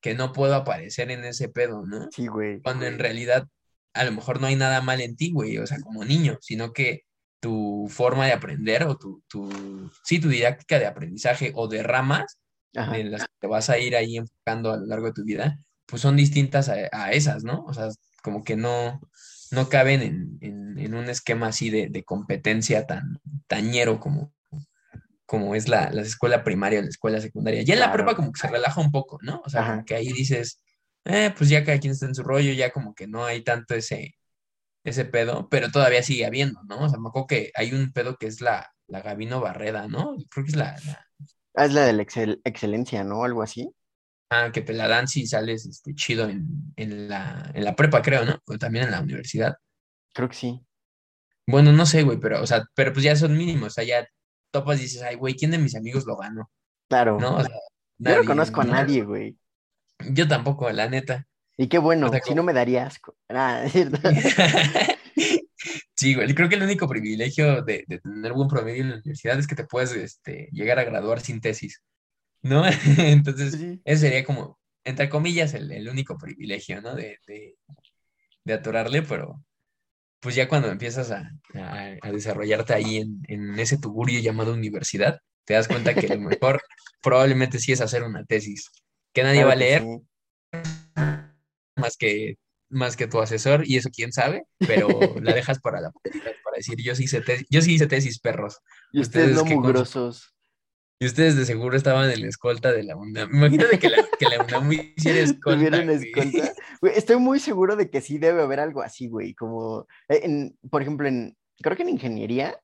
[0.00, 2.10] que no puedo aparecer en ese pedo, ¿no?
[2.10, 2.62] Sí, güey.
[2.62, 2.98] cuando en güey.
[2.98, 3.48] realidad
[3.94, 6.72] a lo mejor no hay nada mal en ti, güey, o sea, como niño, sino
[6.72, 7.02] que
[7.40, 12.38] tu forma de aprender o tu, tu, sí, tu didáctica de aprendizaje o de ramas
[12.76, 12.96] Ajá.
[12.98, 15.58] en las que te vas a ir ahí enfocando a lo largo de tu vida,
[15.86, 17.64] pues son distintas a, a esas, ¿no?
[17.66, 17.88] O sea,
[18.22, 19.00] como que no,
[19.50, 24.32] no caben en, en- en un esquema así de, de competencia tan tañero como,
[25.26, 27.62] como es la, la escuela primaria o la escuela secundaria.
[27.62, 29.40] Ya en la prepa como que se relaja un poco, ¿no?
[29.44, 29.72] O sea, Ajá.
[29.74, 30.62] como que ahí dices,
[31.04, 33.74] eh, pues ya cada quien está en su rollo, ya como que no hay tanto
[33.74, 34.14] ese,
[34.84, 36.84] ese pedo, pero todavía sigue habiendo, ¿no?
[36.86, 40.16] O sea, me acuerdo que hay un pedo que es la, la Gabino Barreda, ¿no?
[40.30, 41.06] Creo que es la, la-
[41.54, 43.24] Ah, es la de la excel- excelencia, ¿no?
[43.24, 43.70] Algo así.
[44.30, 48.02] ah, que te la dan si sales este, chido en, en la, en la prepa,
[48.02, 48.38] creo, ¿no?
[48.46, 49.54] O también en la universidad.
[50.14, 50.66] Creo que sí.
[51.46, 54.06] Bueno, no sé, güey, pero, o sea, pero pues ya son mínimos, o sea, ya
[54.50, 56.50] topas y dices, ay, güey, ¿quién de mis amigos lo ganó?
[56.88, 57.18] Claro.
[57.18, 57.36] ¿No?
[57.38, 57.56] O sea,
[57.98, 59.38] Yo no conozco a nadie, güey.
[60.10, 61.26] Yo tampoco, la neta.
[61.56, 63.16] Y qué bueno, O sea, si como- no me daría asco.
[63.28, 63.98] Ah, es cierto.
[65.94, 69.38] Sí, güey, creo que el único privilegio de, de tener buen promedio en la universidad
[69.38, 71.80] es que te puedes este, llegar a graduar sin tesis,
[72.42, 72.64] ¿no?
[72.98, 73.80] Entonces, Sí.
[73.84, 76.96] ese sería como, entre comillas, el, el único privilegio, ¿no?
[76.96, 77.56] De, de,
[78.44, 79.44] de atorarle, pero
[80.20, 85.20] pues ya cuando empiezas a, a- a desarrollarte ahí en, en ese tugurio llamado universidad,
[85.44, 86.60] te das cuenta que lo mejor
[87.00, 88.70] probablemente sí es hacer una tesis,
[89.12, 89.98] que nadie Claro va a que leer sí.
[91.76, 94.88] más que, más que tu asesor, y eso quién sabe, pero
[95.20, 98.60] la dejas para la para decir, yo sí hice tesis, yo sí hice tesis, perros.
[98.92, 100.34] Y ustedes Ustedes no mugrosos.
[101.02, 103.28] Y ustedes de seguro estaban en la escolta de la UNAM.
[103.34, 105.56] Imagínate que la, que la UNAM hiciera escolta.
[105.56, 105.96] ¿Tuvieron güey.
[105.96, 106.52] escolta?
[106.80, 109.34] Güey, estoy muy seguro de que sí debe haber algo así, güey.
[109.34, 112.56] Como, eh, en, por ejemplo, en, creo que en ingeniería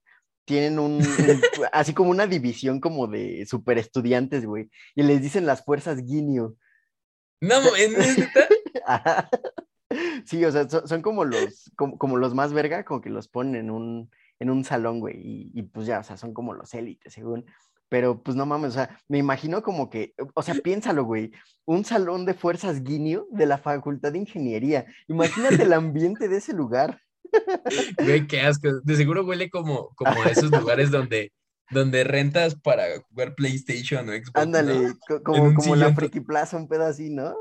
[0.48, 1.02] tienen un, un-
[1.72, 4.70] así como una división como de super estudiantes, güey.
[4.96, 6.56] Y les dicen las fuerzas Guineo.
[7.40, 9.30] No, ¿es neta?
[10.24, 13.28] Sí, o sea, son, son como los, como, como los más verga, como que los
[13.28, 16.54] ponen en un, en un salón, güey, y, y pues ya, o sea, son como
[16.54, 17.44] los élites, según.
[17.90, 21.30] Pero pues no mames, o sea, me imagino como que, o sea, piénsalo, güey,
[21.64, 24.86] un salón de fuerzas guineo de la Facultad de Ingeniería.
[25.08, 27.00] Imagínate el ambiente de ese lugar.
[27.98, 28.80] Güey, qué asco.
[28.82, 31.32] De seguro huele como, como a esos lugares donde,
[31.70, 34.30] donde rentas para jugar PlayStation o Xbox.
[34.34, 35.94] Ándale, como, como la.
[35.94, 37.34] Friki Plaza, un pedo así, ¿no?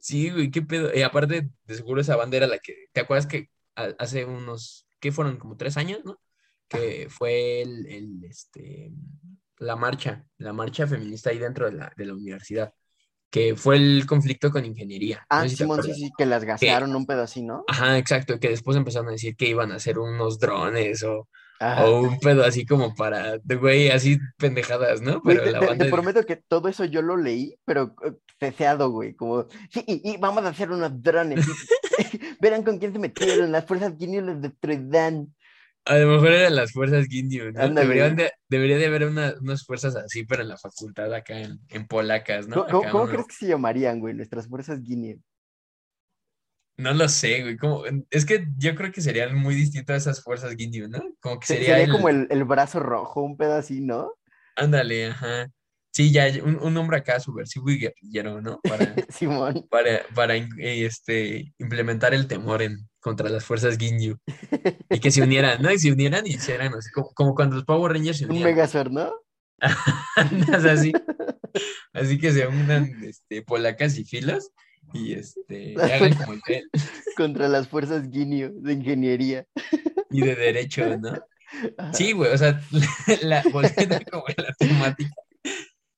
[0.00, 0.90] Sí, güey, qué pedo.
[0.94, 2.86] Y aparte, de seguro esa banda era la que.
[2.92, 4.86] ¿Te acuerdas que hace unos.
[5.00, 5.36] ¿Qué fueron?
[5.36, 6.20] Como tres años, ¿no?
[6.68, 8.90] Que fue el, el, este,
[9.58, 12.72] la marcha, la marcha feminista ahí dentro de la, de la universidad.
[13.30, 15.16] Que fue el conflicto con ingeniería.
[15.18, 17.64] No Ah, sé si te Simón, sí, sí, que las gasearon, un pedo así, ¿no?
[17.68, 21.28] Ajá, exacto, que después empezaron a decir que iban a hacer unos drones o,
[21.60, 25.20] o un pedo así como para, de güey, así pendejadas, ¿no?
[25.22, 28.90] Pero la te- banda te prometo que todo eso yo lo leí, pero eh, ceseado,
[28.90, 31.44] güey, como, sí, y, y vamos a hacer unos drones,
[32.40, 35.34] verán con quién se metieron, las fuerzas guineas los destruirán.
[35.88, 37.68] A lo mejor eran las fuerzas Ginyu, ¿no?
[37.70, 41.58] Deberían de- debería de haber una- unas fuerzas así, pero en la facultad acá en,
[41.68, 42.54] en polacas, ¿no?
[42.56, 45.18] ¿Cómo, cómo- Acá cómo uno- crees que se llamarían, güey, nuestras fuerzas guineas?
[46.76, 47.56] No lo sé, güey.
[47.56, 51.00] Como, es que yo creo que serían muy distintas esas fuerzas Ginyu, ¿no?
[51.20, 54.12] Como que Se- sería, Sería el- como el, el brazo rojo, un pedo así, ¿no?
[54.54, 55.48] Ándale, ajá.
[55.98, 58.60] Sí, ya, un, un hombre acá subversivo y guerrillero, ¿no?
[58.60, 59.66] Para, Simón.
[59.68, 64.16] para, para este, implementar el temor en, contra las fuerzas Ginyu.
[64.90, 65.72] Y que se unieran, ¿no?
[65.72, 68.44] Y se unieran y hicieran así, como, como cuando los Power Rangers se Un unían.
[68.44, 69.12] Megazord, ¿no?
[70.14, 70.92] Andas así.
[71.92, 74.52] Así que se unan este, polacas y filas
[74.92, 76.70] y este, hagan como el
[77.16, 79.46] Contra las fuerzas Ginyu de ingeniería.
[80.12, 81.08] y de derecho, ¿no?
[81.76, 81.92] Ajá.
[81.92, 82.60] Sí, güey, o sea,
[83.22, 85.10] la, volviendo como a la temática.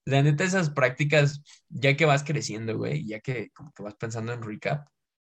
[0.05, 4.33] La neta, esas prácticas, ya que vas creciendo, güey, ya que como que vas pensando
[4.33, 4.89] en recap,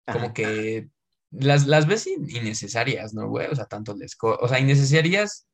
[0.07, 0.35] como Ajá.
[0.35, 0.89] que
[1.31, 3.47] las, las ves in- innecesarias, ¿no, güey?
[3.49, 4.17] O sea, tanto les...
[4.21, 5.47] O sea, innecesarias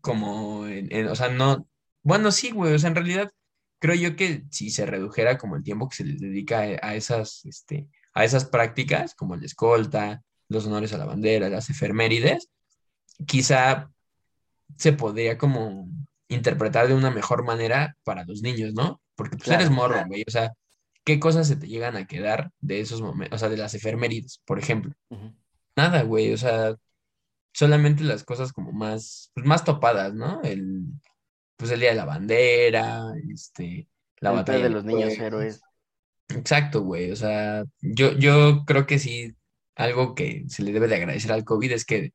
[0.00, 1.68] como, en- en- o sea, no...
[2.02, 3.30] Bueno, sí, güey, o sea, en realidad
[3.78, 6.94] creo yo que si se redujera como el tiempo que se les dedica a, a
[6.94, 12.48] esas, este, a esas prácticas, como el escolta, los honores a la bandera, las efemérides,
[13.26, 13.90] quizá
[14.76, 15.88] se podría como
[16.34, 19.00] interpretar de una mejor manera para los niños, ¿no?
[19.14, 20.08] Porque pues eres morro, claro.
[20.08, 20.52] güey, o sea,
[21.04, 24.40] ¿qué cosas se te llegan a quedar de esos momentos, o sea, de las efemérides,
[24.44, 24.92] por ejemplo?
[25.76, 26.74] Nada, güey, o sea,
[27.52, 30.40] solamente las cosas como más, pues más topadas, ¿no?
[30.42, 30.84] El,
[31.56, 33.88] pues el Día de la Bandera, este,
[34.20, 35.60] la El batalla de los niños héroes.
[36.28, 39.34] Exacto, güey, o sea, yo, yo creo que sí,
[39.74, 42.12] algo que se le debe de agradecer al COVID es que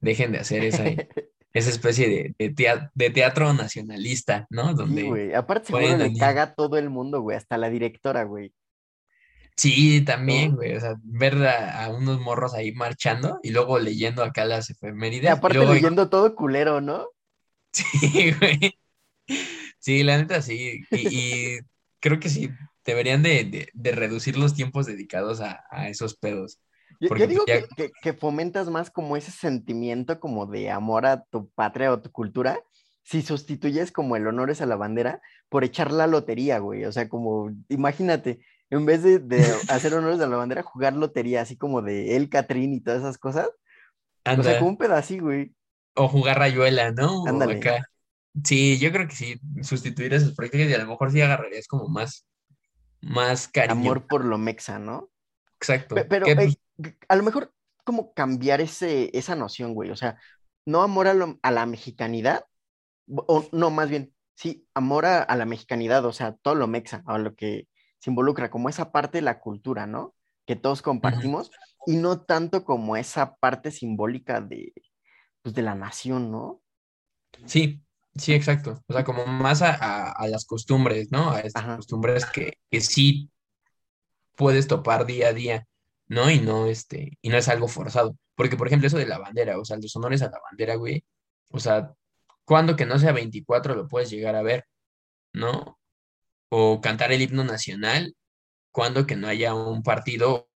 [0.00, 0.84] dejen de hacer esa,
[1.52, 4.68] esa especie de, de, tea- de teatro nacionalista, ¿no?
[4.68, 5.34] Sí, Donde, güey.
[5.34, 7.36] Aparte seguro le caga a todo el mundo, güey.
[7.36, 8.52] Hasta la directora, güey.
[9.56, 14.22] sí, también, güey, o sea, ver a, a unos morros ahí marchando y luego leyendo
[14.22, 15.24] acá las efemérides.
[15.24, 17.06] y aparte luego, leyendo todo culero, ¿no?
[17.72, 18.78] sí, güey.
[19.78, 20.86] Sí, la neta sí.
[20.90, 21.58] Y, y
[22.00, 22.50] creo que sí,
[22.84, 26.58] deberían de, de- de reducir los tiempos dedicados a, a esos pedos.
[27.00, 31.06] Yo, pues digo ya- que, que- que fomentas más como ese sentimiento como de amor
[31.06, 32.60] a tu patria o tu cultura
[33.02, 36.84] si sustituyes como el honores a la bandera por echar la lotería, güey.
[36.84, 41.40] O sea, como, imagínate, en vez de, de hacer honores a la bandera, jugar lotería,
[41.40, 43.48] así como de El Catrín y todas esas cosas.
[44.26, 45.54] O sea, como un pedacito, güey.
[45.94, 47.24] O jugar rayuela, ¿no?
[47.24, 47.54] O Ándale.
[47.54, 47.84] acá.
[48.44, 51.88] Sí, yo creo que sí, sustituir esas prácticas y a lo mejor sí agarrarías como
[51.88, 52.26] más,
[53.00, 53.80] más cariño.
[53.80, 55.10] Amor por lo mexa, ¿no?
[55.60, 55.94] Exacto.
[55.94, 56.58] Pe- Pero Que, eh, pues,
[57.08, 59.90] a lo mejor como cambiar ese, esa noción, güey.
[59.90, 60.18] O sea,
[60.66, 62.44] no amor a, lo- a la mexicanidad,
[63.08, 67.02] o no, más bien, sí, amor a, a la mexicanidad, o sea, todo lo mexa,
[67.06, 67.68] a lo que
[67.98, 70.14] se involucra, como esa parte de la cultura, ¿no?
[70.46, 71.50] Que todos compartimos,
[71.86, 74.72] y no tanto como esa parte simbólica de,
[75.42, 76.62] pues, de la nación, ¿no?
[77.46, 77.82] sí,
[78.16, 78.82] sí, exacto.
[78.86, 81.30] O sea, como más a, a- a las costumbres, ¿no?
[81.30, 81.76] A estas Ajá.
[81.76, 83.30] costumbres que, que sí
[84.40, 85.66] puedes topar día a día,
[86.08, 86.30] ¿no?
[86.30, 88.16] Y no, este, y no es algo forzado.
[88.34, 91.04] Porque, por ejemplo, eso de la bandera, o sea, los honores a la bandera, güey,
[91.50, 91.92] o sea,
[92.46, 94.64] cuando que no sea 24 lo puedes llegar a ver,
[95.34, 95.78] ¿no?
[96.50, 98.16] O cantar el himno nacional,
[98.72, 100.48] cuando que no haya un partido.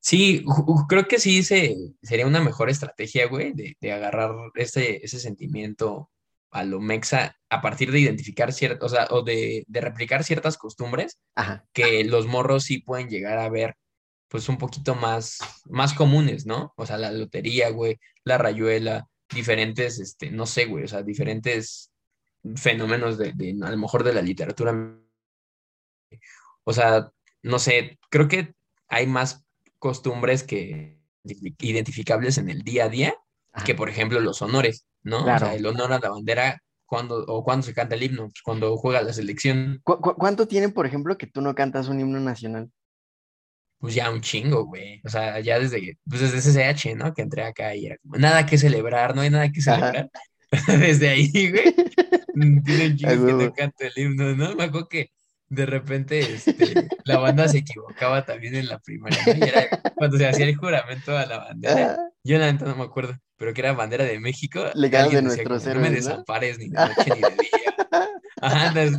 [0.00, 0.44] Sí,
[0.88, 6.10] creo que sí se, sería una mejor estrategia, güey, de, de agarrar ese, ese sentimiento
[6.50, 10.56] a lo mexa a partir de identificar ciertas, o sea, o de, de replicar ciertas
[10.56, 11.64] costumbres Ajá.
[11.72, 13.76] que los morros sí pueden llegar a ver,
[14.28, 16.72] pues un poquito más, más comunes, ¿no?
[16.76, 21.90] O sea, la lotería, güey, la rayuela, diferentes, este, no sé, güey, o sea, diferentes
[22.56, 24.98] fenómenos de, de, a lo mejor de la literatura.
[26.64, 27.10] O sea,
[27.42, 28.54] no sé, creo que
[28.88, 29.44] hay más
[29.78, 33.14] costumbres que identificables en el día a día
[33.52, 33.64] ajá.
[33.64, 35.20] que, por ejemplo, los honores, ¿no?
[35.20, 35.46] O Claro.
[35.46, 38.76] sea, el honor a la bandera, cuando, o cuando se canta el himno, pues cuando
[38.76, 42.20] juega la selección, ¿Cu- cu- cuánto tiene, por ejemplo, que tú no cantas un himno
[42.20, 42.70] nacional?
[43.78, 45.00] pues ya un chingo, güey.
[45.04, 47.14] O sea, ya desde, pues desde SSH, ¿no?
[47.14, 50.10] Que entré acá y era como, nada que celebrar, no hay nada que celebrar.
[50.66, 51.74] Desde ahí, güey,
[52.64, 54.54] tiene un que no canto el himno, ¿no?
[54.56, 55.10] Me acuerdo que
[55.50, 59.32] de repente este, la banda se equivocaba también en la primaria, ¿no?
[59.44, 61.96] Y era cuando se hacía el juramento a la bandera.
[61.98, 64.60] Ah, Yo la neta no me acuerdo, pero que era bandera de México.
[64.74, 67.30] Legados de alguien decía nuestros como, no me héroes, desampares ni de noche ni de
[67.30, 67.76] día.
[68.40, 68.98] Ajá, no,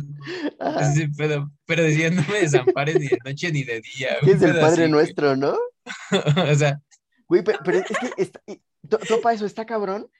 [0.58, 0.92] ajá.
[0.92, 4.16] sí, pero, pero decía, no me desampares ni de noche ni de día.
[4.22, 4.92] Que es el Padre así.
[4.92, 5.56] Nuestro, ¿no?
[6.50, 6.80] O sea,
[7.28, 8.40] Güey, pero, pero es que está,
[9.08, 10.10] topa eso, está cabrón,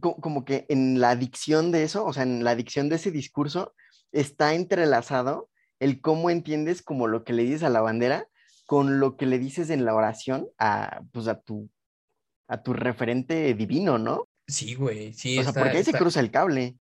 [0.00, 3.12] co- como que en la dicción de eso, o sea, en la dicción de ese
[3.12, 3.72] discurso,
[4.10, 5.48] está entrelazado
[5.80, 8.26] el cómo entiendes como lo que le dices a la bandera
[8.66, 11.68] con lo que le dices en la oración a, pues, a tu,
[12.46, 14.28] a tu referente divino, ¿no?
[14.46, 16.76] sí, güey, sí, O sea, está, porque ahí se cruza el cable.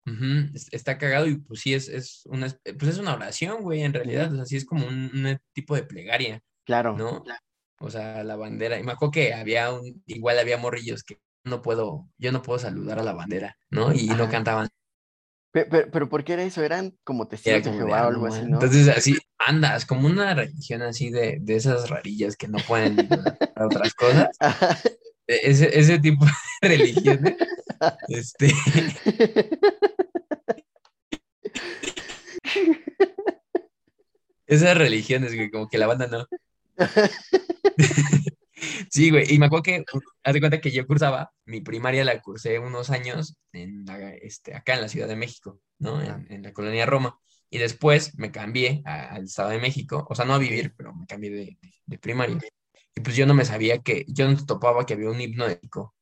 [0.71, 4.31] Está cagado y pues sí, es, es una, pues es una oración, güey, en realidad,
[4.33, 6.97] o sea, sí es como un, un tipo de plegaria, Claro.
[6.97, 7.23] ¿no?
[7.79, 8.79] o sea, la bandera.
[8.79, 12.59] Y me acuerdo que había un, igual había morrillos que no puedo, yo no puedo
[12.59, 13.93] saludar a la bandera, ¿no?
[13.93, 14.67] Y no cantaban.
[15.51, 16.61] Pero, pero, ¿por qué era eso?
[16.63, 18.49] ¿Eran como testigos Era de como de, Jehová o "Ah, algo así, mames".
[18.51, 18.55] no?
[18.57, 23.07] Entonces, así andas, como una religión así de, de esas rarillas que no pueden
[23.55, 24.27] para otras cosas.
[25.31, 26.31] E- Ese, ese tipo de
[26.67, 27.35] religiones,
[28.07, 28.51] este,
[34.47, 36.25] esas religiones, güey, como que la banda no.
[38.89, 39.83] Sí, güey, y me acuerdo que,
[40.23, 44.55] haz de cuenta que yo cursaba, mi primaria la cursé unos años en la- este,
[44.55, 46.01] acá en la Ciudad de México, ¿no?
[46.01, 47.19] En, en la colonia Roma.
[47.49, 50.93] Y después me cambié a- al Estado de México, o sea, no a vivir, pero
[50.93, 52.37] me cambié de, de- de primaria.
[52.95, 55.95] Y pues yo no me sabía que, yo no topaba que había un himno ético,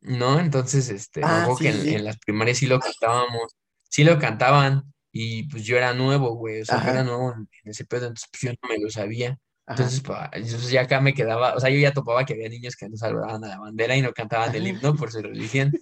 [0.00, 0.40] ¿no?
[0.40, 1.96] Entonces, este, me Ah, acuerdo sí, que en, sí.
[1.96, 3.56] en las primarias sí lo cantábamos,
[3.88, 7.48] sí lo cantaban, y pues yo era nuevo, güey, o sea, yo era nuevo en,
[7.64, 9.38] en ese pedo, entonces pues yo no me lo sabía.
[9.70, 10.02] Entonces,
[10.32, 12.96] entonces ya acá me quedaba, o sea, yo ya topaba que había niños que no
[12.96, 15.72] saludaban a la bandera y no cantaban el himno por su religión.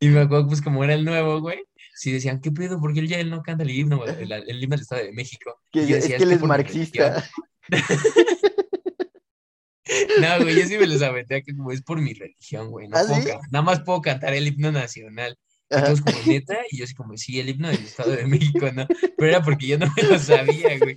[0.00, 1.58] Y me acuerdo, pues como era el nuevo, güey,
[1.94, 2.80] sí decían, ¿qué pedo?
[2.80, 4.10] ¿Por qué él ya él no canta el himno, güey?
[4.20, 5.60] el, el himno del Estado de México?
[5.70, 7.12] Que yo es decía, que él es por mi religión".
[7.12, 7.30] marxista.
[10.20, 12.98] No, güey, yo sí me los aventé acá como es por mi religión, güey, no
[12.98, 13.26] ¿Ah, puedo sí?
[13.28, 15.38] can- nada más puedo cantar el himno nacional.
[15.70, 18.86] Todos como, neta, y yo así como, sí, el himno del Estado de México, ¿no?
[19.16, 20.94] Pero era porque yo no me lo sabía, güey.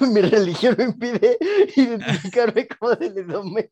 [0.12, 1.38] Mi religión me impide
[1.76, 3.68] identificarme como del Edomé.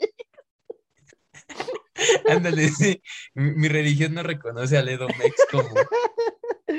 [2.28, 3.00] Ándale, sí.
[3.34, 5.74] Mi, mi religión no reconoce al Edomex como,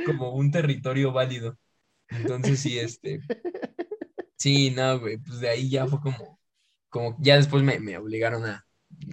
[0.06, 1.58] como un territorio válido.
[2.10, 3.22] Entonces sí, este.
[4.38, 6.40] Sí, no, güey, pues de ahí ya fue como,
[6.90, 8.66] como ya después me, me obligaron a,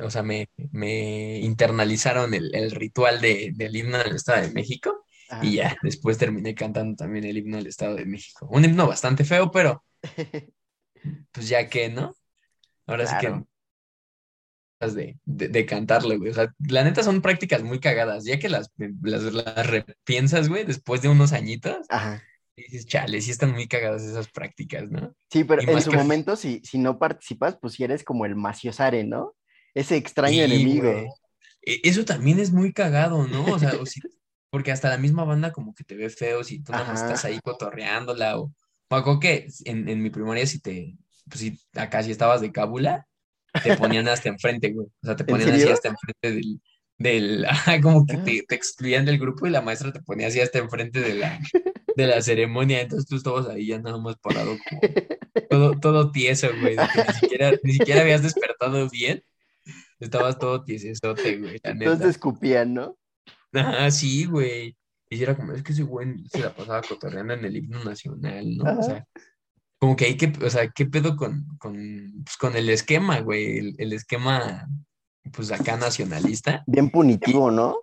[0.02, 5.04] o sea, me, me internalizaron el, el ritual de, del himno del Estado de México
[5.42, 8.46] y ya después terminé cantando también el himno del Estado de México.
[8.50, 9.84] Un himno bastante feo, pero
[11.32, 12.14] pues ya que, ¿no?
[12.86, 13.32] Ahora sí que
[14.80, 16.30] de, de, de cantarlo, güey.
[16.30, 18.24] O sea, la neta son prácticas muy cagadas.
[18.24, 18.70] Ya que las,
[19.02, 22.22] las, las repiensas, güey, después de unos añitos, Ajá.
[22.56, 25.14] dices, chale, sí están muy cagadas esas prácticas, ¿no?
[25.30, 28.26] Sí, pero Y en su que- momento, si, si no participas, pues si eres como
[28.26, 29.34] el maciosare, ¿no?
[29.72, 30.92] Ese extraño Sí, enemigo.
[30.92, 31.06] güey.
[31.62, 33.46] E- Eso también es muy cagado, ¿no?
[33.46, 34.00] O sea, o si-
[34.50, 37.24] porque hasta la misma banda como que te ve feo si tú nada más estás
[37.24, 38.52] ahí cotorreándola o...
[38.94, 40.96] Me acuerdo que en, en mi primaria si te...
[41.28, 43.06] Pues si acá si estabas de cábula,
[43.62, 44.86] te ponían hasta enfrente, güey.
[44.86, 46.60] O sea, te ¿En ponían así hasta enfrente del...
[46.98, 47.46] del
[47.82, 48.24] como que Ah.
[48.24, 51.38] te, te excluían del grupo y la maestra te ponía así hasta enfrente de la,
[51.96, 52.80] de la ceremonia.
[52.82, 54.80] Entonces tú estabas ahí ya nada más parado como
[55.48, 56.76] todo, todo tieso, güey.
[56.76, 59.22] que ni siquiera, ni siquiera habías despertado bien.
[59.98, 61.84] Estabas todo tiesesote, güey, la neta.
[61.92, 62.98] Entonces escupían, ¿no?
[63.54, 64.76] Ah, sí, güey.
[65.10, 68.56] Y era como, es que ese güey se la pasaba cotorreando en el himno nacional,
[68.56, 68.78] ¿no?
[68.78, 69.06] O sea,
[69.78, 71.74] como que hay que, o sea, ¿qué pedo con, con,
[72.24, 73.58] pues, con el esquema, güey?
[73.58, 74.66] El, el esquema,
[75.32, 76.64] pues acá nacionalista.
[76.66, 77.76] Bien punitivo, ¿no?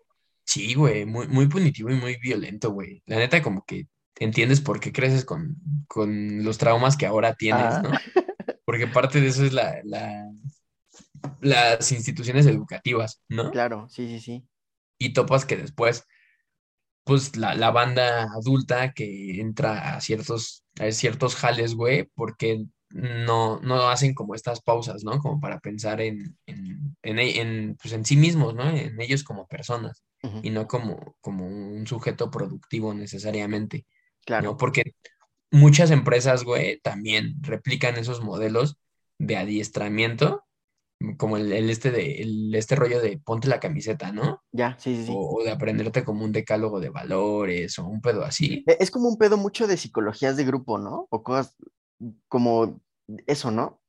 [0.43, 3.03] Sí, güey, muy, muy punitivo y muy violento, güey.
[3.05, 3.87] La neta, como que
[4.19, 5.55] entiendes por qué creces con,
[5.87, 7.81] con los traumas que ahora tienes, Ajá.
[7.81, 7.91] ¿no?
[8.65, 10.31] Porque parte de eso es la, la,
[11.39, 13.51] las instituciones educativas, ¿no?
[13.51, 14.47] Claro, sí, sí, sí.
[14.97, 16.05] y topas que después,
[17.03, 23.59] pues la, la banda adulta que entra a ciertos, a ciertos jales, güey, porque no,
[23.61, 25.19] no hacen como estas pausas, ¿no?
[25.19, 28.69] Como para pensar en, en, en, e- en, pues, en sí mismos, ¿no?
[28.69, 30.03] En ellos como personas
[30.43, 33.85] y no como, como un sujeto productivo necesariamente,
[34.23, 34.51] Claro.
[34.51, 34.57] ¿no?
[34.57, 34.83] Porque
[35.49, 38.77] muchas empresas, güey, también replican esos modelos
[39.17, 40.43] de adiestramiento,
[41.17, 44.43] como el, el este de, el, este rollo de ponte la camiseta, ¿no?
[44.51, 45.11] Ya, sí, sí, sí.
[45.15, 48.63] o, o de aprenderte como un decálogo de valores o un pedo así.
[48.67, 51.07] E- Es como un pedo mucho de psicologías de grupo, ¿no?
[51.09, 51.55] O cosas
[52.27, 52.81] como
[53.27, 53.81] eso, ¿no?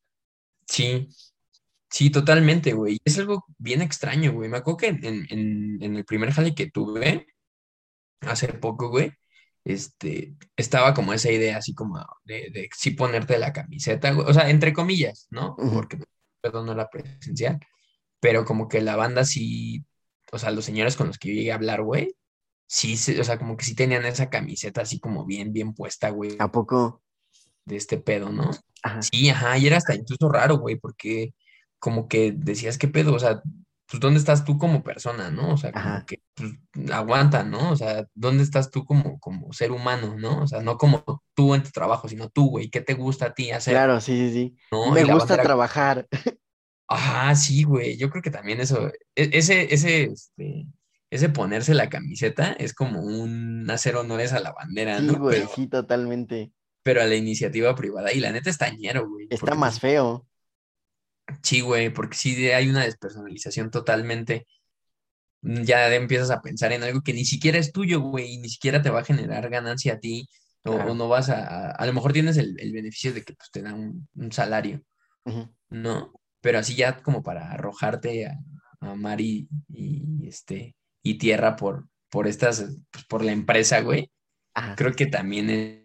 [0.66, 1.08] Sí,
[1.90, 2.98] sí, totalmente, güey.
[3.04, 4.48] Es algo bien extraño, güey.
[4.48, 7.26] Me acuerdo que en, en, en el primer jale que tuve
[8.20, 9.12] hace poco, güey,
[9.64, 14.26] este, estaba como esa idea así como de, de sí ponerte la camiseta, güey.
[14.28, 15.54] O sea, entre comillas, ¿no?
[15.58, 15.72] Ujú.
[15.74, 15.98] Porque
[16.42, 17.58] pedo no era presencial,
[18.20, 19.84] pero como que la banda sí,
[20.32, 22.14] o sea, los señores con los que yo llegué a hablar, güey,
[22.66, 26.36] sí, o sea, como que sí tenían esa camiseta así como bien, bien puesta, güey.
[26.38, 27.02] ¿A poco?
[27.64, 28.50] de este pedo, ¿no?
[28.82, 29.02] Ajá.
[29.02, 31.34] Sí, ajá, y era hasta incluso raro, güey, porque
[31.78, 33.14] como que decías, ¿qué pedo?
[33.14, 33.42] O sea,
[33.92, 35.54] pues ¿dónde estás tú como persona, no?
[35.54, 36.52] O sea, como que, pues,
[36.92, 37.70] aguanta, ¿no?
[37.72, 40.42] O sea, ¿dónde estás tú como, como ser humano, ¿no?
[40.42, 43.34] O sea, no como tú en tu trabajo, sino tú, güey, ¿qué te gusta a
[43.34, 44.56] ti hacer, Claro, sí, sí, sí.
[44.72, 44.92] no?
[44.92, 46.08] Me gusta trabajar.
[46.88, 50.66] Ajá, sí, güey, yo creo que también eso, e- ese, ese, este,
[51.10, 55.18] ese ponerse la camiseta es como un hacer honores a la bandera, Sí, ¿no?
[55.18, 56.52] güey, Pero, sí, totalmente.
[56.82, 60.26] pero a la iniciativa privada, y la neta es tañero, güey, Está porque, más feo.
[61.42, 64.46] Sí, güey, porque sí hay una despersonalización totalmente.
[65.42, 68.80] Ya empiezas a pensar en algo que ni siquiera es tuyo, güey, y ni siquiera
[68.82, 70.28] te va a generar ganancia a ti,
[70.64, 70.92] o, Claro.
[70.92, 73.50] o no vas a, a, a lo mejor tienes el, el beneficio de que pues,
[73.50, 74.82] te dan un, un salario.
[75.70, 76.12] ¿no?
[76.40, 78.38] Pero así ya como para arrojarte a,
[78.80, 84.10] a mar y, y, este, y tierra por, por estas, pues, por la empresa, güey,
[84.54, 84.74] Ajá.
[84.76, 85.82] creo que también es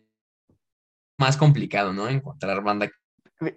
[1.19, 2.07] más complicado, ¿no?
[2.09, 2.89] Encontrar banda.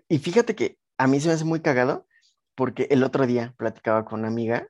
[0.09, 2.07] Y fíjate que a mí se me hace muy cagado
[2.55, 4.69] porque el otro día platicaba con una amiga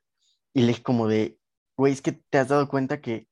[0.53, 1.37] y le dije como de,
[1.75, 3.27] güey, es que te has dado cuenta que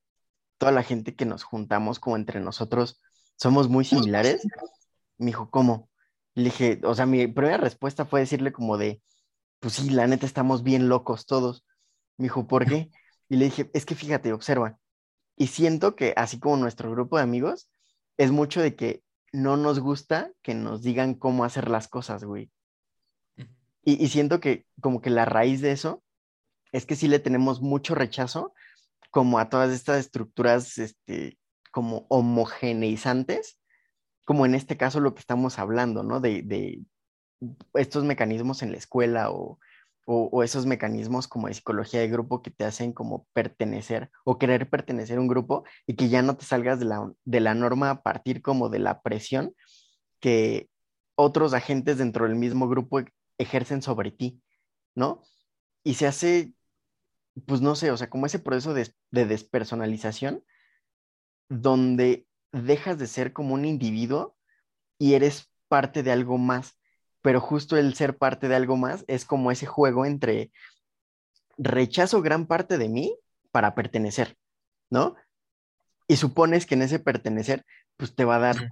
[0.58, 3.02] toda la gente que nos juntamos como entre nosotros
[3.38, 4.46] somos muy similares.
[5.18, 5.90] Me dijo, ¿cómo?
[6.36, 9.02] Le dije, o sea, mi primera respuesta fue decirle como de,
[9.62, 11.66] pues sí, la neta estamos bien locos todos.
[12.18, 12.92] Me dijo, ¿por qué?
[13.30, 14.78] Y le dije, es que fíjate, observa.
[15.38, 17.72] Y siento que así como nuestro grupo de amigos,
[18.18, 22.52] es mucho de que no nos gusta que nos digan cómo hacer las cosas, güey.
[23.84, 26.04] Y, siento que como que la raíz de eso
[26.72, 28.54] es que sí le tenemos mucho rechazo
[29.10, 31.40] como a todas estas estructuras este,
[31.72, 33.60] como homogeneizantes,
[34.26, 36.20] como en este caso lo que estamos hablando, ¿no?
[36.20, 36.82] De, de
[37.74, 39.60] estos mecanismos en la escuela o,
[40.06, 44.38] o, o, esos mecanismos como de psicología de grupo que te hacen como pertenecer o
[44.38, 47.56] querer pertenecer a un grupo y que ya no te salgas de la, de la
[47.56, 49.56] norma a partir como de la presión
[50.20, 50.70] que
[51.16, 53.02] otros agentes dentro del mismo grupo
[53.40, 54.44] ejercen sobre ti,
[54.94, 55.24] ¿no?
[55.84, 56.54] Y se hace,
[57.48, 60.44] pues no sé, o sea, como ese proceso de, de despersonalización
[61.50, 64.38] donde dejas de ser como un individuo
[65.00, 66.78] y eres parte de algo más,
[67.22, 70.52] pero justo el ser parte de algo más es como ese juego entre
[71.58, 73.18] rechazo gran parte de mí
[73.52, 74.38] para pertenecer,
[74.90, 75.16] ¿no?
[76.08, 77.66] Y supones que en ese pertenecer,
[77.98, 78.70] pues te va a dar,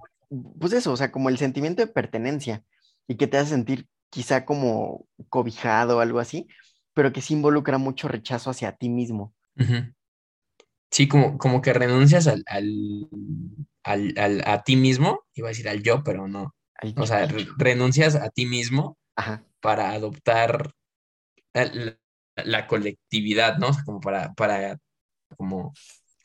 [0.58, 2.64] pues eso, o sea, como el sentimiento de pertenencia
[3.06, 6.48] y que te hace sentir quizá como cobijado o algo así,
[6.94, 9.34] pero que sí involucra mucho rechazo hacia ti mismo.
[9.56, 9.94] Uh -huh.
[10.90, 13.08] Sí, como, como que renuncias al, al,
[13.84, 16.54] al, al, a ti mismo, iba a decir al yo, pero no.
[16.96, 19.44] O sea, re renuncias a ti mismo Ajá.
[19.60, 20.72] para adoptar
[21.52, 21.98] la,
[22.36, 23.68] la, colectividad, ¿no?
[23.68, 24.78] O sea, como para, para,
[25.36, 25.74] como,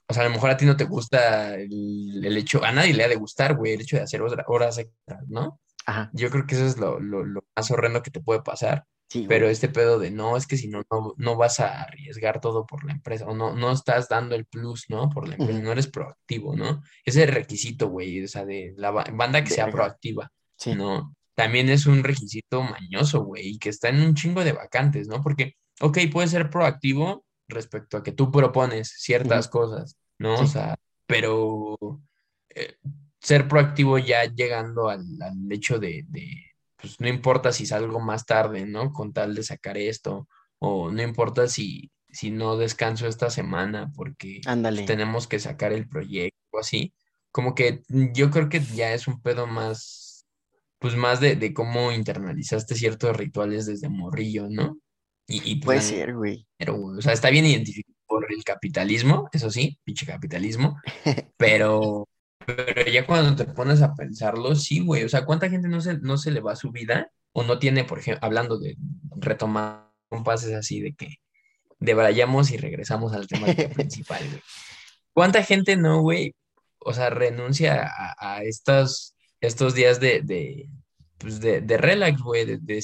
[0.08, 2.94] o sea, a lo mejor a ti no te gusta el, el hecho, a nadie
[2.94, 5.60] le ha de gustar, güey, el hecho de hacer horas extras, ¿no?
[5.86, 6.10] Ajá.
[6.14, 8.86] Yo creo que eso es lo, lo, lo más horrendo que te puede pasar.
[9.10, 12.42] Sí, pero este pedo de no, es que si no, no, no vas a arriesgar
[12.42, 15.10] todo por la empresa, o no, no estás dando el plus, ¿no?
[15.10, 16.82] Por la empresa, no eres proactivo, ¿no?
[17.06, 20.74] Ese es el requisito, güey, o sea, de la ba- banda que sea proactiva, Sí.
[20.74, 21.16] ¿no?
[21.36, 25.22] También es un requisito mañoso, güey, y que está en un chingo de vacantes, ¿no?
[25.22, 30.38] Porque, ok, puedes ser proactivo respecto a que tú propones ciertas cosas, ¿no?
[30.38, 30.44] Sí.
[30.46, 30.76] O sea,
[31.06, 31.78] pero
[32.50, 32.78] eh,
[33.24, 36.28] ser proactivo ya llegando al, al hecho de, de,
[36.78, 38.94] pues no importa si salgo más tarde, ¿no?
[38.94, 40.28] Con tal de sacar esto,
[40.60, 45.88] o no importa si, si no descanso esta semana porque pues, tenemos que sacar el
[45.90, 46.94] proyecto así.
[47.32, 50.28] Como que yo creo que ya es un pedo más,
[50.80, 54.80] pues más de, de cómo internalizaste ciertos rituales desde morrillo, ¿no?
[55.28, 56.48] Y, y pues, Puede la- ser, güey.
[56.58, 60.80] pero, o sea, está bien identificado por el capitalismo, eso sí, pinche capitalismo,
[61.38, 62.08] pero,
[62.46, 65.98] pero ya cuando te pones a pensarlo, sí, güey, o sea, ¿cuánta gente no se,
[66.00, 68.78] no se le va su vida o no tiene, por ejemplo, hablando de
[69.18, 71.18] retomar compases así de que
[71.80, 74.42] debrayamos y regresamos al tema principal, güey?
[75.14, 76.36] ¿Cuánta gente no, güey?
[76.80, 80.70] O sea, renuncia a, a estos, estos días de, de,
[81.18, 82.82] pues de, de relax, güey, de, de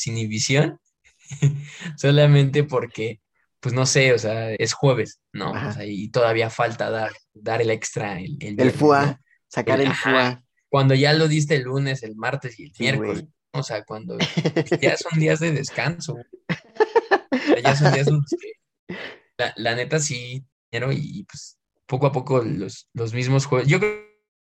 [1.98, 3.20] solamente porque,
[3.60, 5.52] pues no sé, o sea, es jueves, ¿no?
[5.52, 9.20] O sea, y todavía falta dar, dar el extra el, el El viernes, FUA, ¿no?
[9.50, 9.94] Sacar El- el.
[9.94, 10.44] FUA.
[10.70, 13.34] Cuando ya lo diste el lunes, el martes y el Sí, miércoles, güey.
[13.54, 14.18] o sea, cuando
[14.82, 16.26] ya son días de descanso, güey.
[17.64, 18.96] Ya son días que
[19.38, 23.68] la, la neta sí, pero y, pues poco a poco los, los mismos juegos.
[23.68, 23.92] Yo creo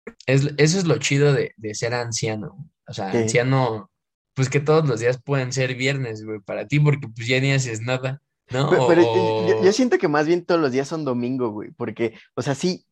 [0.06, 2.70] que es, eso es lo chido de, de ser anciano.
[2.88, 3.18] O sea, Sí.
[3.20, 3.90] anciano,
[4.34, 7.52] pues que todos los días pueden ser viernes, güey, para ti, porque pues ya ni
[7.54, 8.70] haces nada, ¿no?
[8.88, 12.18] Pero, o- yo, yo siento que más bien todos los días son domingo, güey, porque,
[12.36, 12.86] o sea, sí,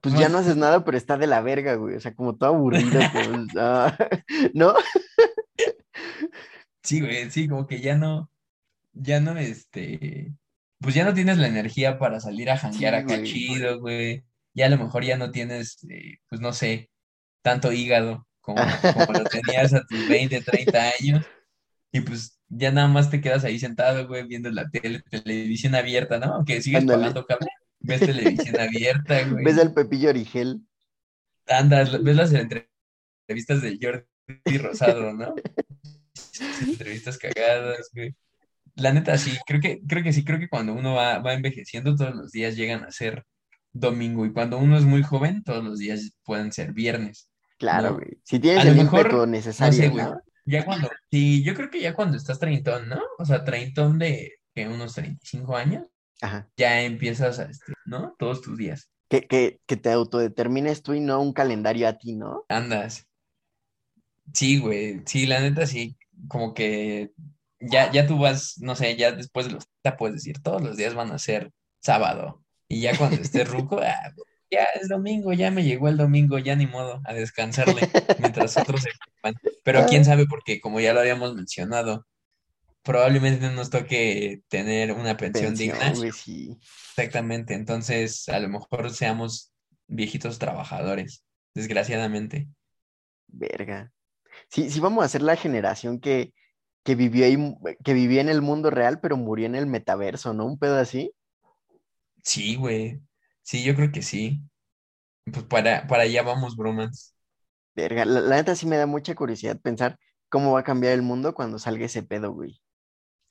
[0.00, 2.50] pues ya no haces nada, pero está de la verga, güey, o sea, como todo
[2.50, 3.96] aburrido, pues, ah,
[4.54, 4.74] ¿no?
[6.82, 8.30] Sí, güey, sí, como que ya no,
[8.92, 10.32] ya no, este,
[10.80, 13.24] pues ya no tienes la energía para salir a janguear Sí, acá güey.
[13.24, 14.24] chido, güey.
[14.54, 16.90] Ya a lo mejor ya no tienes, eh, pues no sé,
[17.42, 18.62] tanto hígado como,
[18.94, 21.26] como lo tenías a tus 20, 30 años.
[21.92, 26.18] Y pues ya nada más te quedas ahí sentado, güey, viendo la tele, televisión abierta,
[26.18, 26.34] ¿no?
[26.34, 27.00] Aunque sigues Ándale.
[27.00, 27.48] pagando cable,
[27.80, 29.44] ves televisión abierta, güey.
[29.44, 30.60] Ves al Pepillo Origel.
[31.46, 32.68] Andas, ves las entre-
[33.26, 35.34] entrevistas de Jordi Rosado, ¿no?
[36.66, 38.14] entrevistas cagadas, güey.
[38.76, 41.96] La neta, sí, creo que, creo que sí, creo que cuando uno va, va envejeciendo,
[41.96, 43.24] todos los días llegan a ser
[43.72, 44.24] domingo.
[44.24, 47.28] Y cuando uno es muy joven, todos los días pueden ser viernes.
[47.58, 47.94] Claro, ¿no?
[47.96, 48.20] güey.
[48.22, 50.04] Si tienes A el mejor, No necesario, sé, güey.
[50.04, 50.20] ¿no?
[50.44, 53.02] Ya cuando, sí, yo creo que ya cuando estás treintón, ¿no?
[53.18, 55.86] O sea, treintón de que unos 35 años,
[56.20, 56.48] Ajá.
[56.56, 58.14] ya empiezas a, este, ¿no?
[58.18, 58.90] Todos tus días.
[59.08, 62.44] Que, que, que te autodetermines tú y no un calendario a ti, ¿no?
[62.48, 63.06] Andas.
[64.34, 65.02] Sí, güey.
[65.06, 65.96] Sí, la neta, sí.
[66.28, 67.12] Como que
[67.60, 70.76] ya, ya tú vas, no sé, ya después de los 30 puedes decir, todos los
[70.76, 72.42] días van a ser sábado.
[72.68, 74.12] Y ya cuando estés ruco, ah,
[74.50, 77.88] ya es domingo, ya me llegó el domingo, ya ni modo, a descansarle,
[78.18, 78.90] mientras otros se.
[79.64, 82.06] Pero quién sabe, porque como ya lo habíamos mencionado,
[82.88, 85.94] probablemente nos toque tener una pensión digna.
[85.94, 86.56] Sí.
[86.96, 87.52] Exactamente.
[87.52, 89.52] Entonces, a lo mejor seamos
[89.86, 91.22] viejitos trabajadores,
[91.52, 92.48] desgraciadamente.
[93.26, 93.92] Verga.
[94.48, 96.32] Sí, sí vamos a ser la generación que,
[96.82, 97.36] que vivió ahí,
[97.84, 100.46] que vivió en el mundo real, pero murió en el metaverso, ¿no?
[100.46, 101.12] Un pedo así.
[102.24, 103.02] Sí, güey.
[103.42, 104.40] Sí, yo creo que sí.
[105.30, 107.14] Pues para, para allá vamos, bromas.
[107.76, 108.06] Verga.
[108.06, 109.98] La, la neta sí me da mucha curiosidad pensar
[110.30, 112.62] cómo va a cambiar el mundo cuando salga ese pedo, güey.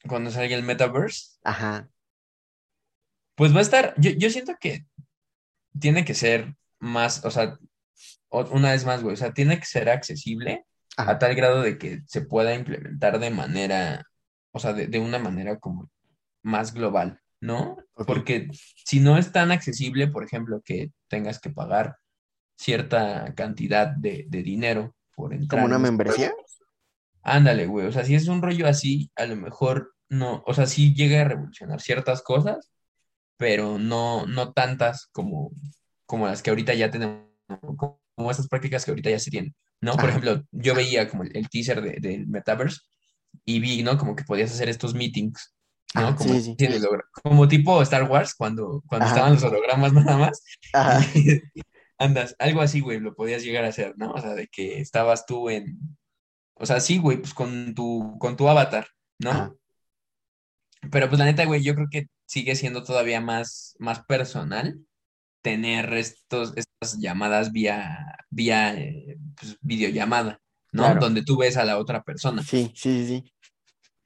[0.08, 1.90] Cuando salga el metaverse, Ajá.
[3.36, 4.86] pues va a estar, yo, yo siento que
[5.80, 7.58] tiene que ser más, o sea,
[8.30, 10.66] una vez más, güey, o sea, tiene que ser accesible
[10.98, 14.06] a tal grado de que se pueda implementar de manera,
[14.52, 15.90] o sea, de, de una manera como
[16.42, 17.78] más global, ¿no?
[18.06, 21.98] Porque si no es tan accesible, por ejemplo, que tengas que pagar
[22.58, 26.34] cierta cantidad de, de dinero por ¿Como entrar una en este membresía?
[27.28, 27.86] Ándale, güey.
[27.88, 31.22] O sea, si es un rollo así, a lo mejor no, o sea, sí llega
[31.22, 32.72] a revolucionar ciertas cosas,
[33.38, 35.52] pero no, no tantas como,
[36.06, 37.26] como las que ahorita ya tenemos,
[37.76, 39.92] como como esas prácticas que ahorita ya se tienen, ¿no?
[39.92, 40.18] Por Ajá.
[40.18, 42.80] ejemplo, yo veía como el, el teaser de- del Metaverse
[43.46, 43.96] y vi, ¿no?
[44.00, 45.54] Como que podías hacer estos meetings,
[45.94, 46.08] ¿no?
[46.08, 46.68] Ajá, Como, sí, sí.
[47.24, 49.16] como tipo Star Wars, cuando, cuando Ajá.
[49.16, 50.44] estaban los hologramas nada más.
[50.74, 51.00] Ajá.
[52.00, 54.12] Andas, algo así, güey, lo podías llegar a hacer, ¿no?
[54.14, 55.78] O sea, de que estabas tú en,
[56.60, 58.88] o sea, sí, güey, pues con tu, con tu avatar,
[59.20, 59.32] ¿no?
[59.32, 59.54] Ajá.
[60.92, 64.80] Pero pues la neta, güey, yo creo que sigue siendo todavía más, más personal
[65.42, 67.98] tener estos, estas llamadas vía,
[68.30, 70.40] vía eh, pues, videollamada,
[70.72, 70.84] ¿no?
[70.84, 71.00] Claro.
[71.00, 72.44] Donde tú ves a la otra persona.
[72.44, 73.34] Sí, sí, sí.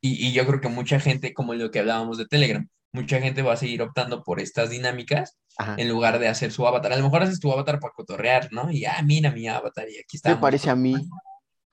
[0.01, 3.41] Y, y yo creo que mucha gente, como lo que hablábamos de Telegram, mucha gente
[3.41, 5.75] va a seguir optando por estas dinámicas Ajá.
[5.77, 6.93] en lugar de hacer su avatar.
[6.93, 8.71] A lo mejor haces tu avatar para cotorrear, ¿no?
[8.71, 10.41] Y, ah, mira mi avatar y aquí Se estamos.
[10.41, 10.95] parece a mí.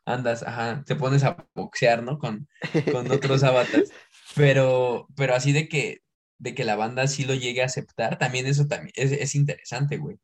[0.09, 2.19] Andas, ajá, te pones a boxear, ¿no?
[2.19, 2.49] Con,
[2.93, 3.91] con otros avatars.
[4.35, 6.03] Pero, pero así de que,
[6.39, 9.99] de que la banda sí lo llegue a aceptar, también eso también es, es interesante,
[9.99, 10.19] güey.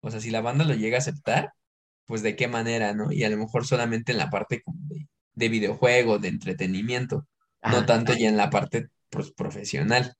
[0.00, 1.52] O sea, si la banda lo llega a aceptar,
[2.06, 3.12] pues de qué manera, ¿no?
[3.12, 7.26] Y a lo mejor solamente en la parte de, de videojuego, de entretenimiento,
[7.62, 10.14] no tanto ya en la parte pues, profesional.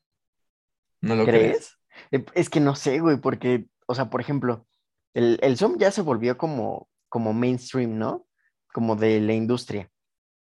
[1.00, 1.76] ¿No lo crees?
[2.10, 2.24] ¿Crees?
[2.24, 4.66] Eh, Es que no sé, güey, porque, o sea, por ejemplo,
[5.14, 8.26] el, el Zoom ya se volvió como, como mainstream, ¿no?
[8.72, 9.90] Como de la industria.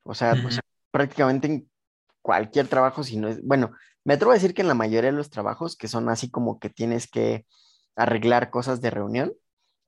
[0.04, 0.60] O sea, Ujú.
[0.92, 1.72] prácticamente en
[2.22, 3.72] cualquier trabajo, si no es, bueno,
[4.04, 6.60] me atrevo a decir que en la mayoría de los trabajos que son así como
[6.60, 7.46] que tienes que
[7.96, 9.34] arreglar cosas de reunión,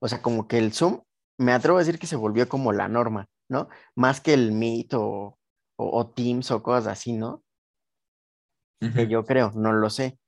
[0.00, 1.02] o sea, como que el Zoom,
[1.38, 3.68] me atrevo a decir que se volvió como la norma, ¿no?
[3.94, 5.38] Más que el Meet o,
[5.76, 7.42] o, o Teams o cosas así, ¿no?
[8.80, 10.18] Que yo creo, no lo sé.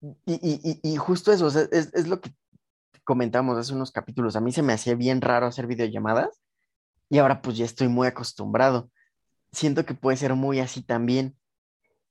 [0.00, 2.30] Y, y, y, y justo eso, o sea, es, es lo que
[3.04, 4.36] comentamos hace unos capítulos.
[4.36, 6.40] A mí se me hacía bien raro hacer videollamadas
[7.10, 8.90] y ahora pues ya estoy muy acostumbrado.
[9.52, 11.36] Siento que puede ser muy así también.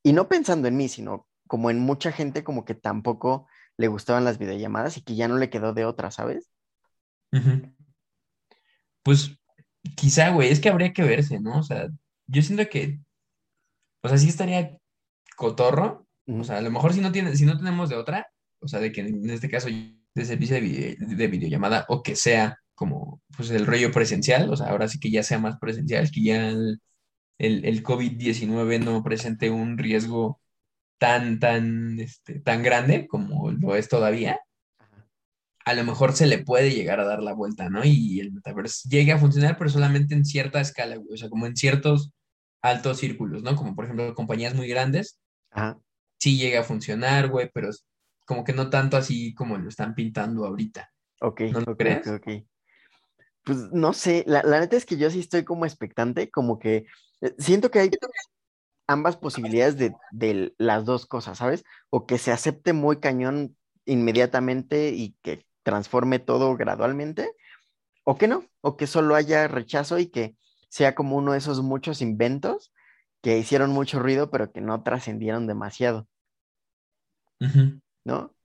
[0.04, 3.48] Y no pensando en mí, sino como en mucha gente como que tampoco
[3.78, 6.52] le gustaban las videollamadas y que ya no le quedó de otra, ¿sabes?
[9.04, 9.38] Pues
[9.96, 11.58] quizá, güey, es que habría que verse, ¿no?
[11.60, 11.88] O sea,
[12.28, 13.00] yo siento que,
[14.04, 14.78] o sea, sí estaría
[15.38, 18.28] cotorro, o sea, a lo mejor si no tiene, si no tenemos de otra,
[18.60, 22.16] o sea, de que en este caso de servicio de, vide- de videollamada o que
[22.16, 26.10] sea como pues el rollo presencial, o sea, ahora sí que ya sea más presencial,
[26.12, 26.80] que ya el,
[27.38, 30.40] el, el COVID-19 no presente un riesgo
[30.98, 34.40] tan, tan, este, tan grande como lo es todavía
[35.66, 37.84] a lo mejor se le puede llegar a dar la vuelta, ¿no?
[37.84, 41.48] Y el metaverso llegue a funcionar, pero solamente en cierta escala, güey, o sea, como
[41.48, 42.12] en ciertos
[42.62, 43.58] altos círculos, ¿no?
[43.58, 45.20] Como por ejemplo compañías muy grandes,
[45.52, 45.78] Ajá.
[46.18, 47.70] sí llega a funcionar, güey, pero
[48.26, 50.90] como que no tanto así como lo están pintando ahorita,
[51.22, 52.08] Ok, ¿no lo crees?
[52.08, 52.28] ok.
[53.50, 56.86] Pues no sé, la, la neta es que yo sí estoy como expectante, como que
[57.22, 57.90] eh, siento que hay
[58.86, 61.64] ambas posibilidades de, de las dos cosas, ¿sabes?
[61.90, 67.32] O que se acepte muy cañón inmediatamente y que transforme todo gradualmente,
[68.04, 70.38] o que no, o que solo haya rechazo y que
[70.70, 72.72] sea como uno de esos muchos inventos
[73.24, 76.08] que hicieron mucho ruido, pero que no trascendieron demasiado.
[78.06, 78.36] ¿no?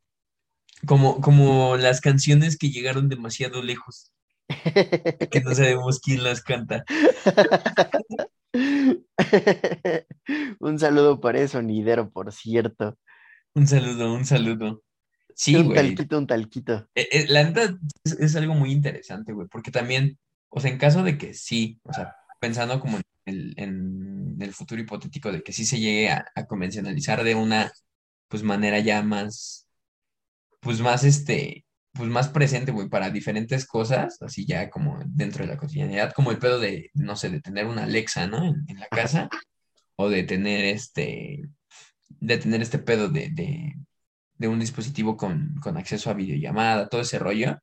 [0.87, 4.14] Como, como las canciones que llegaron demasiado lejos,
[5.31, 6.85] que no sabemos quién las canta.
[10.61, 12.99] Un saludo para eso, Nidero, por cierto.
[13.55, 14.83] Un saludo, un saludo.
[15.35, 15.77] Sí, un güey.
[15.77, 16.89] talquito, un talquito.
[16.95, 20.79] Eh, eh, la neta es, es algo muy interesante, güey, porque también, o sea, en
[20.79, 25.43] caso de que sí, o sea, pensando como en el, en el futuro hipotético de
[25.43, 27.73] que sí se llegue a, a convencionalizar de una,
[28.29, 29.69] pues, manera ya más,
[30.61, 31.65] pues, más, este,
[31.95, 36.31] pues, más presente, güey, para diferentes cosas, así ya como dentro de la cotidianidad, como
[36.31, 38.45] el pedo de, no sé, de tener una Alexa, ¿no?
[38.45, 39.29] En, en la casa,
[39.97, 41.49] o de tener este,
[42.09, 43.75] de tener este pedo de, de,
[44.39, 47.59] de un dispositivo con, con acceso a videollamada, todo ese rollo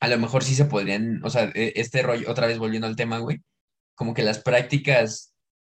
[0.00, 2.96] a lo mejor sí se podrían, o sea, e- este rollo, otra vez volviendo al
[2.96, 3.40] tema, güey,
[3.94, 5.32] como que las prácticas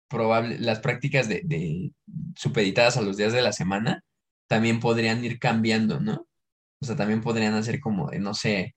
[0.08, 1.92] probables, las prácticas de, de
[2.34, 4.02] supeditadas a los días de la semana
[4.48, 6.25] también podrían ir cambiando, ¿no?
[6.80, 8.74] O sea, también podrían hacer como de, no sé,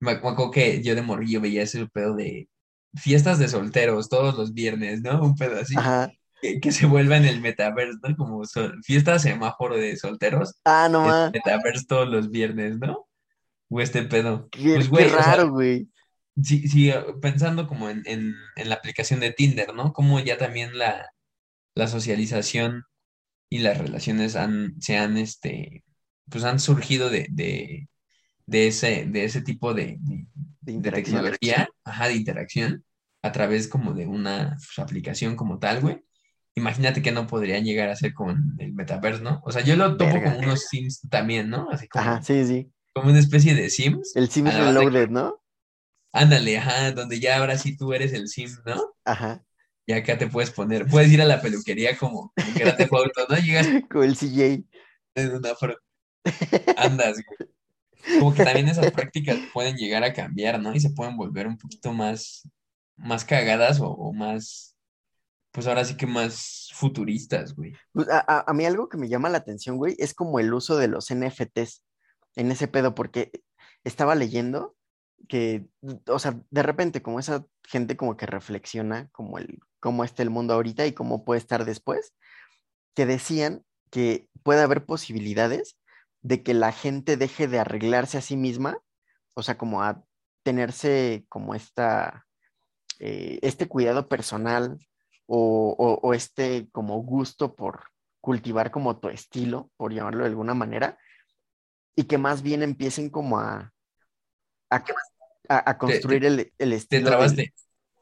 [0.00, 2.48] me, acuerdo que yo de morrillo veía ese pedo de
[2.94, 5.22] fiestas de solteros todos los viernes, ¿no?
[5.22, 6.12] Un pedo así, Ajá.
[6.40, 8.16] que, que se vuelva en el metaverse, ¿no?
[8.16, 11.32] Como sol- fiesta semáforo de solteros, Ah, no más.
[11.32, 13.06] metaverse todos los viernes, ¿no?
[13.70, 14.48] O este pedo.
[14.50, 15.88] Qué, Pues, qué güey, o sea, raro, güey.
[16.42, 16.90] Sí, sí,
[17.20, 19.92] pensando como en, en, en la aplicación de Tinder, ¿no?
[19.92, 21.10] Como ya también la,
[21.74, 22.84] la socialización
[23.50, 25.84] y las relaciones han, se han, este,
[26.30, 27.88] pues han surgido de, de,
[28.46, 30.26] de ese, de ese tipo de, de-
[30.62, 32.84] De tecnología, ajá, de interacción,
[33.22, 36.02] a través como de una pues, aplicación como tal, güey.
[36.54, 39.40] Imagínate que no podrían llegar a ser con el metaverse, ¿no?
[39.44, 40.32] O sea, yo lo topo Verga.
[40.34, 41.68] como unos Sims también, ¿no?
[41.70, 42.72] Así como, Ajá, sí, sí.
[42.94, 44.12] como una especie de Sims.
[44.16, 45.40] El Sims Reloaded, ¿no?
[46.12, 48.94] Ándale, ajá, donde ya ahora sí tú eres el Sim, ¿no?
[49.04, 49.44] Ajá.
[49.86, 53.36] Y acá te puedes poner, puedes ir a la peluquería como, como que Auto, ¿no?
[53.38, 54.64] Llegas Con el CJ.
[55.14, 55.76] en una afro,
[56.76, 57.50] andas, güey.
[58.18, 60.74] Como que también esas prácticas pueden llegar a cambiar, ¿no?
[60.74, 62.48] Y se pueden volver un poquito más,
[62.96, 64.76] más cagadas o, o más,
[65.52, 67.74] pues ahora sí que más futuristas, güey.
[67.92, 70.52] Pues, a, a- a mí algo que me llama la atención, güey, es como el
[70.54, 71.82] uso de los NFTs
[72.36, 73.30] en ese pedo, porque
[73.84, 74.76] estaba leyendo
[75.28, 75.66] que,
[76.06, 80.30] o sea, de repente como esa gente como que reflexiona como el, cómo está el
[80.30, 82.14] mundo ahorita y cómo puede estar después,
[82.94, 85.76] que decían que puede haber posibilidades
[86.22, 88.78] de que la gente deje de arreglarse a sí misma,
[89.34, 90.04] o sea, como a
[90.42, 92.26] tenerse como esta,
[93.00, 94.78] eh, este cuidado personal
[95.26, 97.84] o, o- o este como gusto por
[98.20, 100.98] cultivar como tu estilo, por llamarlo de alguna manera,
[101.96, 103.72] y que más bien empiecen como a,
[104.70, 104.76] a,
[105.48, 107.16] a- a construir el, el Te estilo.
[107.16, 107.52] del- trabaste,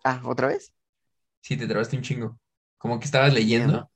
[0.04, 0.72] Ah, ¿otra vez?
[1.40, 2.38] sí, te trabaste un chingo.
[2.78, 3.90] Como que estabas leyendo,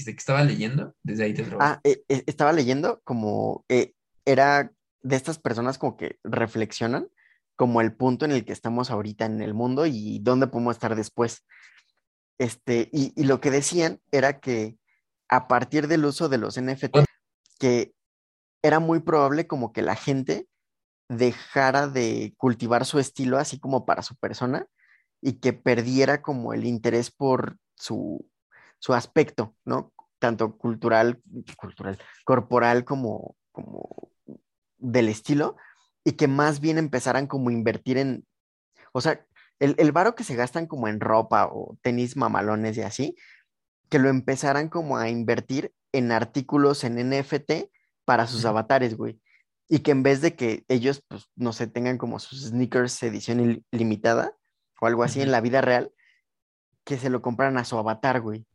[0.00, 1.44] dijiste que estabas leyendo, desde ahí te.
[1.60, 3.92] Ah, eh, eh, estaba leyendo como eh,
[4.24, 4.72] era
[5.02, 7.08] de estas personas como que reflexionan
[7.56, 10.96] como el punto en el que estamos ahorita en el mundo y dónde podemos estar
[10.96, 11.44] después.
[12.38, 14.76] Este, y, y lo que decían era que
[15.28, 16.96] a partir del uso de los NFT,
[17.58, 17.92] que
[18.62, 20.46] era muy probable como que la gente
[21.08, 24.66] dejara de cultivar su estilo así como para su persona
[25.20, 28.26] y que perdiera como el interés por su,
[28.80, 29.92] su aspecto, ¿no?
[30.18, 31.22] Tanto cultural,
[31.56, 34.10] cultural, corporal como, como
[34.78, 35.56] del estilo,
[36.04, 38.26] y que más bien empezaran como a invertir en,
[38.92, 39.24] o sea,
[39.60, 43.14] el, el varo que se gastan como en ropa o tenis mamalones y así,
[43.90, 47.70] que lo empezaran como a invertir en artículos en NFT
[48.04, 49.20] para sus avatares, güey.
[49.68, 53.40] Y que en vez de que ellos, pues, no sé, tengan como sus sneakers edición
[53.40, 54.34] il- limitada
[54.80, 55.92] o algo así en la vida real,
[56.84, 58.46] que se lo compraran a su avatar, güey.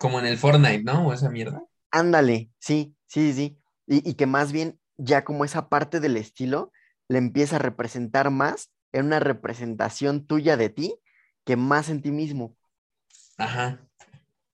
[0.00, 1.06] Como en el Fortnite, ¿no?
[1.06, 1.62] O esa mierda.
[1.92, 3.58] Ándale, sí, sí, sí.
[3.86, 6.72] Y, y que más bien ya como esa parte del estilo
[7.08, 10.94] le empieza a representar más en una representación tuya de ti
[11.44, 12.56] que más en ti mismo.
[13.38, 13.80] Ajá.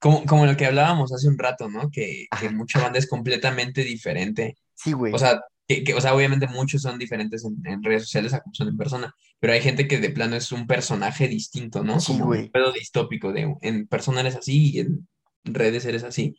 [0.00, 1.90] Como, como lo que hablábamos hace un rato, ¿no?
[1.90, 4.56] Que, que mucha banda es completamente diferente.
[4.74, 5.12] Sí, güey.
[5.14, 8.40] O sea, que, que- o sea, obviamente muchos son diferentes en, en redes sociales a
[8.40, 12.00] como son en persona, pero hay gente que de plano es un personaje distinto, ¿no?
[12.00, 12.50] Sí, Como un güey.
[12.50, 15.08] pedo distópico de en persona eres así y en
[15.46, 16.36] redes eres así.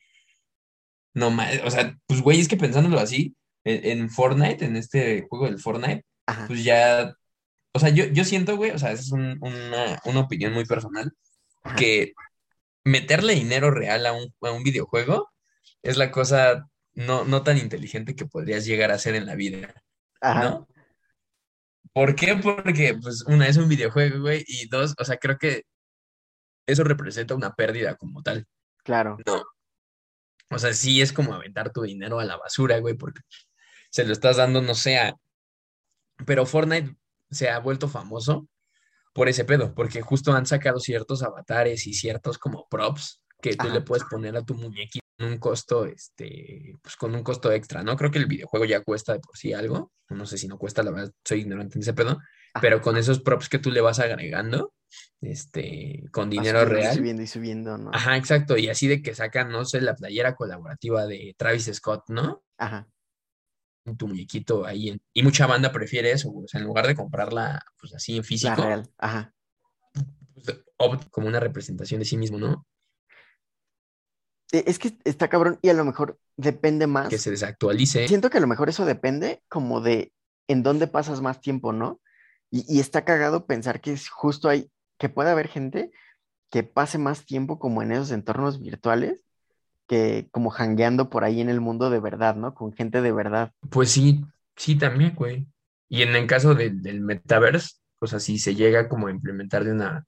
[1.13, 5.25] No más, o sea, pues güey, es que pensándolo así, en, en Fortnite, en este
[5.29, 6.45] juego del Fortnite, Ajá.
[6.47, 7.15] pues ya,
[7.73, 10.65] o sea, yo, yo siento, güey, o sea, esa es un- una, una opinión muy
[10.65, 11.11] personal,
[11.63, 11.75] Ajá.
[11.75, 12.13] que
[12.85, 15.29] meterle dinero real a un, a un videojuego
[15.83, 19.73] es la cosa no, no tan inteligente que podrías llegar a hacer en la vida,
[20.21, 20.43] Ajá.
[20.43, 20.67] ¿no?
[21.93, 22.35] ¿Por qué?
[22.35, 25.63] Porque, pues, una, es un videojuego, güey, y dos, o sea, creo que
[26.67, 28.45] eso representa una pérdida como tal.
[28.87, 29.17] Claro.
[29.25, 29.43] No.
[30.49, 33.19] O sea, sí es como aventar tu dinero a la basura, güey, porque
[33.89, 35.13] se lo estás dando, no sé, a...
[36.25, 36.95] Pero Fortnite
[37.29, 38.47] se ha vuelto famoso
[39.13, 43.67] por ese pedo, porque justo han sacado ciertos avatares y ciertos como props que tú
[43.67, 47.83] le puedes poner a tu muñequito con un costo, este, pues con un costo extra,
[47.83, 47.97] ¿no?
[47.97, 50.81] Creo que el videojuego ya cuesta de por sí algo, no sé si no cuesta,
[50.81, 52.19] la verdad, soy ignorante en ese pedo.
[52.61, 54.73] Pero con esos props que tú le vas agregando,
[55.21, 57.91] este, con dinero subiendo y real, Subiendo y subiendo, ¿no?
[57.93, 58.57] Ajá, exacto.
[58.57, 62.43] Y así de que sacan, no sé, la playera colaborativa de Travis Scott, ¿no?
[62.57, 62.87] Ajá.
[63.97, 64.89] Tu muñequito ahí.
[64.89, 66.29] en- Y mucha banda prefiere eso.
[66.31, 68.89] O sea, en lugar de comprarla, pues así en La físico, real.
[68.97, 69.33] Ajá.
[70.43, 70.59] pues,
[71.09, 72.67] como una representación de sí mismo, ¿no?
[74.51, 77.09] E- Es que está cabrón y a lo mejor depende más.
[77.09, 78.07] Que se desactualice.
[78.07, 80.13] Siento que a lo mejor eso depende como de
[80.47, 81.99] en dónde pasas más tiempo, ¿no?
[82.49, 85.91] Y, está cagado pensar que es justo ahí, que puede haber gente
[86.49, 89.21] que pase más tiempo como en esos entornos virtuales
[89.87, 92.53] que como jangueando por ahí en el mundo de verdad, ¿no?
[92.53, 93.53] Con gente de verdad.
[93.69, 94.25] Pues sí,
[94.55, 95.47] sí, también, güey.
[95.89, 99.71] Y en el caso del- del metaverse, pues así se llega como a implementar de
[99.71, 100.05] una,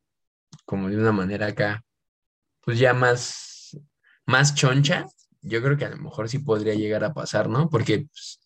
[0.65, 1.83] como de una manera acá,
[2.61, 3.77] pues ya más,
[4.25, 5.05] más choncha,
[5.41, 7.69] yo creo que a lo mejor sí podría llegar a pasar, ¿no?
[7.69, 8.39] Porque pues,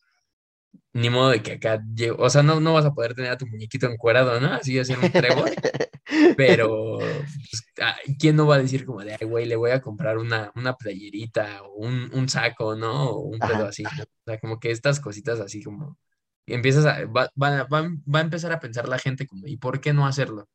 [0.94, 1.84] ni modo de que acá
[2.18, 4.54] o sea, no, no vas a poder tener a tu muñequito encuerado, ¿no?
[4.54, 5.50] Así hacer un trébol,
[6.38, 9.82] pero pues, ah, ¿quién no va a decir como de, ay, güey, le voy a
[9.82, 13.10] comprar una, una playerita o un, un saco, ¿no?
[13.12, 13.84] O un pedo así.
[13.86, 13.90] O
[14.26, 15.98] sea, como que estas cositas así como
[16.46, 19.58] empiezas a, va, va, a- va- va a empezar a pensar la gente como, ¿y
[19.58, 20.48] por qué no hacerlo?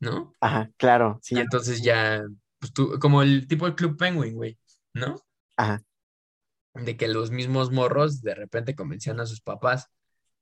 [0.00, 0.32] ¿No?
[0.40, 1.36] Ajá, claro, sí.
[1.36, 2.22] Y entonces ya,
[2.58, 4.58] pues tú, como el tipo del Club Penguin, güey,
[4.94, 5.20] ¿no?
[5.56, 5.82] Ajá.
[6.74, 9.88] De que los mismos morros de repente convencían a sus papás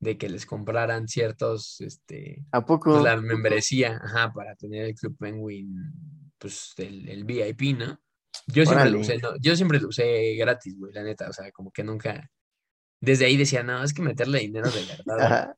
[0.01, 3.01] de que les compraran ciertos, este, ¿A pues poco?
[3.01, 5.93] la membresía, ajá, para tener el Club Penguin,
[6.39, 8.01] pues el, el VIP, ¿no?
[8.47, 11.51] Yo siempre lo usé, no, yo siempre lo usé gratis, güey, la neta, o sea,
[11.51, 12.31] como que nunca,
[13.01, 15.55] desde ahí decía, no, es que meterle dinero de verdad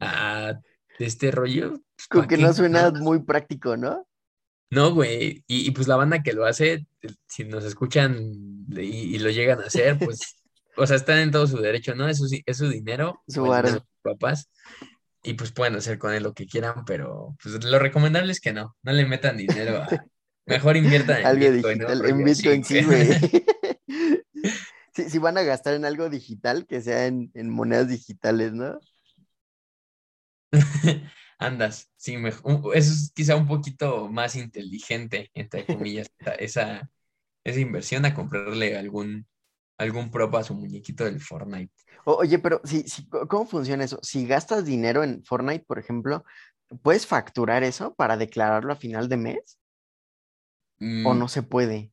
[0.00, 0.60] a, a
[0.98, 4.06] este rollo, pues, Como ¿pa' que no suena muy práctico, ¿no?
[4.72, 6.86] No, güey, y, y pues la banda que lo hace,
[7.26, 8.32] si nos escuchan
[8.70, 10.42] y, y lo llegan a hacer, pues,
[10.78, 12.08] o sea, están en todo su derecho, ¿no?
[12.08, 14.48] Es su, es su dinero, Su sus papás,
[15.22, 18.54] y pues pueden hacer con él lo que quieran, pero pues lo recomendable es que
[18.54, 19.88] no, no le metan dinero a...
[20.46, 21.88] Mejor inviertan en Algo Bitcoin, ¿no?
[21.88, 23.44] digital, en Porque sí, Bitcoin sí, güey.
[24.94, 28.80] Sí, si van a gastar en algo digital, que sea en, en monedas digitales, ¿no?
[31.46, 36.88] Andas, sí, mej- un- eso es quizá un poquito más inteligente, entre comillas, esa,
[37.44, 39.26] esa, inversión a comprarle algún,
[39.78, 41.72] algún prop a su muñequito del Fortnite.
[42.04, 43.98] O- oye, pero si, si, ¿cómo funciona eso?
[44.02, 46.24] Si gastas dinero en Fortnite, por ejemplo,
[46.82, 49.58] ¿puedes facturar eso para declararlo a final de mes?
[51.04, 51.92] ¿O Mm, no se puede?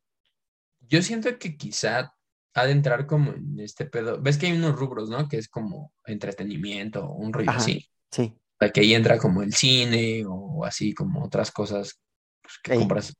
[0.90, 2.14] Yo siento que quizá
[2.54, 4.22] ha de entrar como en este pedo.
[4.22, 5.28] Ves que hay unos rubros, ¿no?
[5.30, 7.56] Que es como entretenimiento un rollo Ajá.
[7.56, 7.90] así.
[8.12, 8.36] Sí.
[8.74, 12.00] Que ahí entra como el cine o así como otras cosas
[12.42, 12.80] pues, que Ey.
[12.80, 13.16] compras.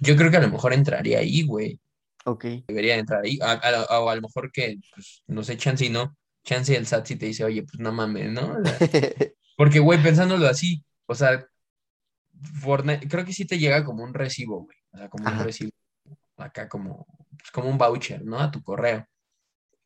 [0.00, 1.78] Yo creo que a lo mejor entraría ahí, güey.
[2.24, 2.44] Ok.
[2.66, 3.38] Debería entrar ahí.
[3.42, 6.16] A, a- o a lo mejor que, pues, no sé, chance y no.
[6.42, 8.56] Chance el SAT si te dice, oye, pues no mames, ¿no?
[8.58, 8.78] O sea,
[9.56, 11.46] porque, güey, pensándolo así, o sea,
[12.60, 14.76] Fortnite, creo que sí te llega como un recibo, güey.
[14.92, 15.70] O sea, como un recibo
[16.38, 17.06] acá como,
[17.38, 18.38] pues, como un voucher, ¿no?
[18.40, 19.06] A tu correo.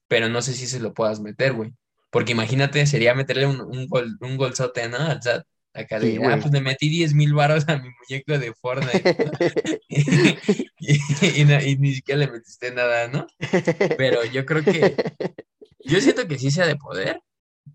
[0.06, 1.72] Pero no sé si se lo puedas meter, güey.
[2.14, 4.98] Porque imagínate, sería meterle un, un, gol, un golzote, ¿no?
[4.98, 5.46] Al SAT.
[5.74, 9.10] Acá Sí, de, ah, pues le metí 10 mil varos a mi muñeco de Fortnite.
[9.88, 13.26] y, y- y na- y ni siquiera le metiste nada, ¿no?
[13.96, 15.00] Pero yo creo que,
[15.84, 17.20] yo siento que sí sea de poder,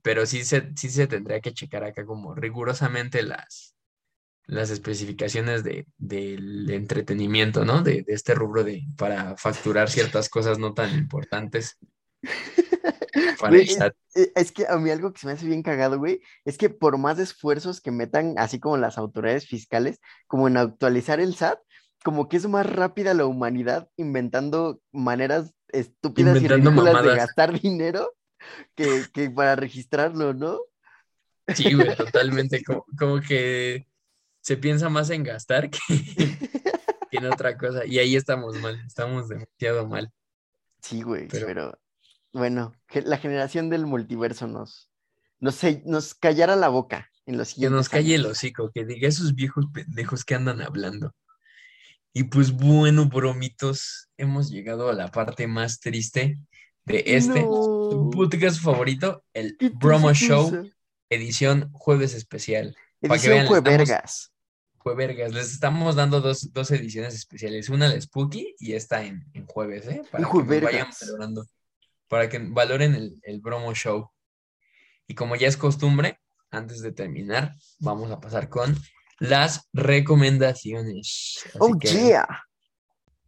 [0.03, 3.75] pero sí se, sí se tendría que checar acá como rigurosamente las,
[4.47, 7.83] las especificaciones de, del entretenimiento, ¿no?
[7.83, 11.77] De, de este rubro de, para facturar ciertas cosas no tan importantes
[13.39, 13.67] Güey.
[14.15, 16.69] Eh, Es que a mí algo que se me hace bien cagado, güey, es que
[16.69, 21.59] por más esfuerzos que metan, así como las autoridades fiscales, como en actualizar el SAT,
[22.03, 27.59] como que es más rápida la humanidad inventando maneras estúpidas Inventando y ridículas de gastar
[27.59, 28.13] dinero
[28.75, 30.59] que, que para registrarlo, ¿no?
[31.55, 32.63] Sí, güey, totalmente.
[32.63, 33.87] Como, como que
[34.41, 35.79] se piensa más en gastar que,
[37.11, 37.85] que en otra cosa.
[37.85, 40.11] Y ahí estamos mal, estamos demasiado mal.
[40.81, 41.79] Sí, güey, Pero- pero
[42.33, 44.89] bueno, que la generación del multiverso nos,
[45.39, 48.31] nos, se- nos callara la boca en los Que siguientes nos calle el años.
[48.37, 51.13] hocico, que diga esos viejos pendejos que andan hablando.
[52.13, 56.39] Y pues bueno, bromitos, hemos llegado a la parte más triste
[56.85, 58.09] de este, No.
[58.11, 60.11] podcast favorito, el ¿Qué Bromo.
[60.13, 60.69] Show,
[61.09, 62.75] edición jueves especial.
[63.01, 64.31] Pa' que Edición vean, estamos-
[64.79, 65.33] Juevergas.
[65.33, 67.69] Les estamos dando dos, dos ediciones especiales.
[67.69, 70.01] Una la Spooky y esta en, en jueves, ¿eh?
[70.09, 70.99] Para que vayan vergas.
[72.09, 74.09] Para que valoren el, el bromo show.
[75.07, 76.19] Y como ya es costumbre,
[76.51, 78.75] antes de terminar, vamos a pasar con
[79.19, 81.37] las recomendaciones.
[81.45, 82.27] Así Oh, que, yeah.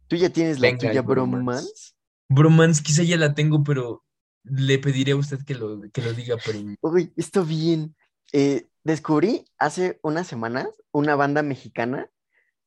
[0.08, 1.36] ¿Tú ya tienes la tuya, bromance.
[1.38, 1.92] bromance?
[2.28, 4.04] Bromance, quizá ya la tengo, pero
[4.44, 6.76] le pediré a usted que lo, que lo diga primero.
[6.82, 7.94] Uy, está bien.
[8.32, 12.10] Eh, descubrí hace unas semanas una banda mexicana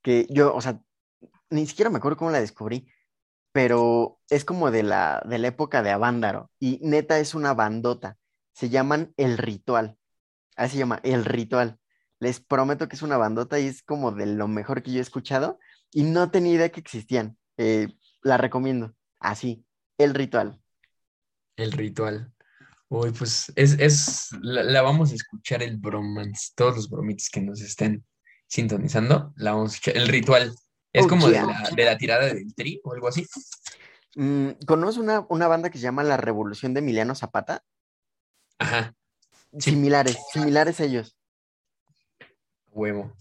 [0.02, 0.82] que yo, o sea,
[1.50, 2.88] ni siquiera me acuerdo cómo la descubrí,
[3.56, 8.18] pero es como de la, de la época de Avándaro y neta es una bandota.
[8.52, 9.98] Se llaman El Ritual.
[10.58, 11.80] Así se llama, El Ritual.
[12.20, 15.02] Les prometo que es una bandota y es como de lo mejor que yo he
[15.02, 15.58] escuchado
[15.90, 17.38] y no tenía idea que existían.
[17.56, 17.88] Eh,
[18.24, 18.94] la recomiendo.
[19.22, 19.66] Así,
[19.98, 20.62] El Ritual.
[21.56, 22.34] El ritual.
[22.90, 26.52] Uy, pues es, es la, vamos a escuchar el bromance.
[26.56, 28.06] Todos los bromitos que nos estén
[28.48, 29.96] sintonizando, la vamos a escuchar.
[29.96, 30.54] El ritual.
[30.96, 33.28] Es Oh, como de la, de la tirada del tri o algo así.
[34.16, 37.64] Mm, ¿Conoces una, una banda que se llama La Revolución de Emiliano Zapata?
[38.60, 38.94] Ajá,
[39.58, 39.72] Sí.
[39.72, 41.18] Similares, similares a ellos.
[42.72, 43.14] huevo.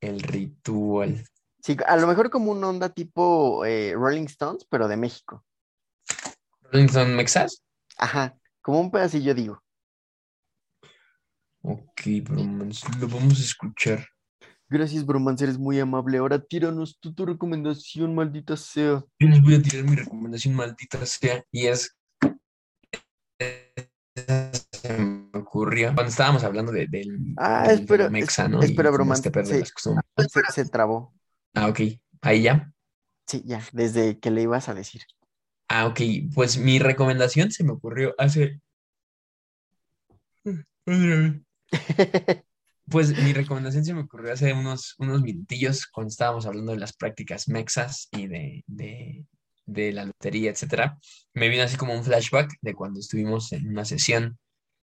[0.00, 1.24] El ritual.
[1.62, 5.44] Sí, a lo mejor como una onda tipo eh, Rolling Stones, pero de México.
[6.62, 7.62] Rolling Stone Mexas.
[7.98, 9.62] Ajá, como un pedacillo digo.
[11.62, 12.86] Ok, bromance.
[12.98, 14.06] Lo vamos a escuchar.
[14.72, 16.16] Gracias, Bromance, eres muy amable.
[16.16, 19.04] Ahora tíranos tú tu recomendación, maldita sea.
[19.18, 21.44] Yo les voy a tirar mi recomendación maldita sea.
[21.50, 21.94] Y es.
[23.38, 25.92] Se me ocurrió.
[25.94, 27.34] Cuando estábamos hablando de, del.
[27.36, 28.62] Ah, del- espera, del Mexa, es- ¿no?
[28.62, 29.72] Espera, como bromance, este sí.
[29.72, 30.06] costumbres.
[30.28, 31.12] Se, se trabó.
[31.54, 31.80] Ah, ok.
[32.22, 32.72] Ahí ya.
[33.26, 35.02] Sí, ya, desde que le ibas a decir.
[35.68, 36.00] Ah, ok.
[36.34, 38.58] Pues mi recomendación se me ocurrió hace.
[42.88, 46.92] Pues mi recomendación se me ocurrió hace unos, unos minutillos cuando estábamos hablando de las
[46.92, 49.24] prácticas mexas y de, de,
[49.66, 50.98] de la lotería, etcétera.
[51.32, 54.38] Me vino así como un flashback de cuando estuvimos en una sesión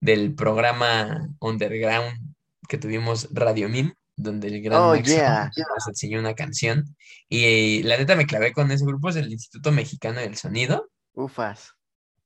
[0.02, 2.36] del programa Underground
[2.68, 5.50] que tuvimos Radio Mim, donde el gran Oh, yeah.
[5.56, 6.96] nos enseñó una canción.
[7.30, 10.90] Y la neta me clavé con ese grupo, es el Instituto Mexicano del Sonido.
[11.14, 11.72] Ufas.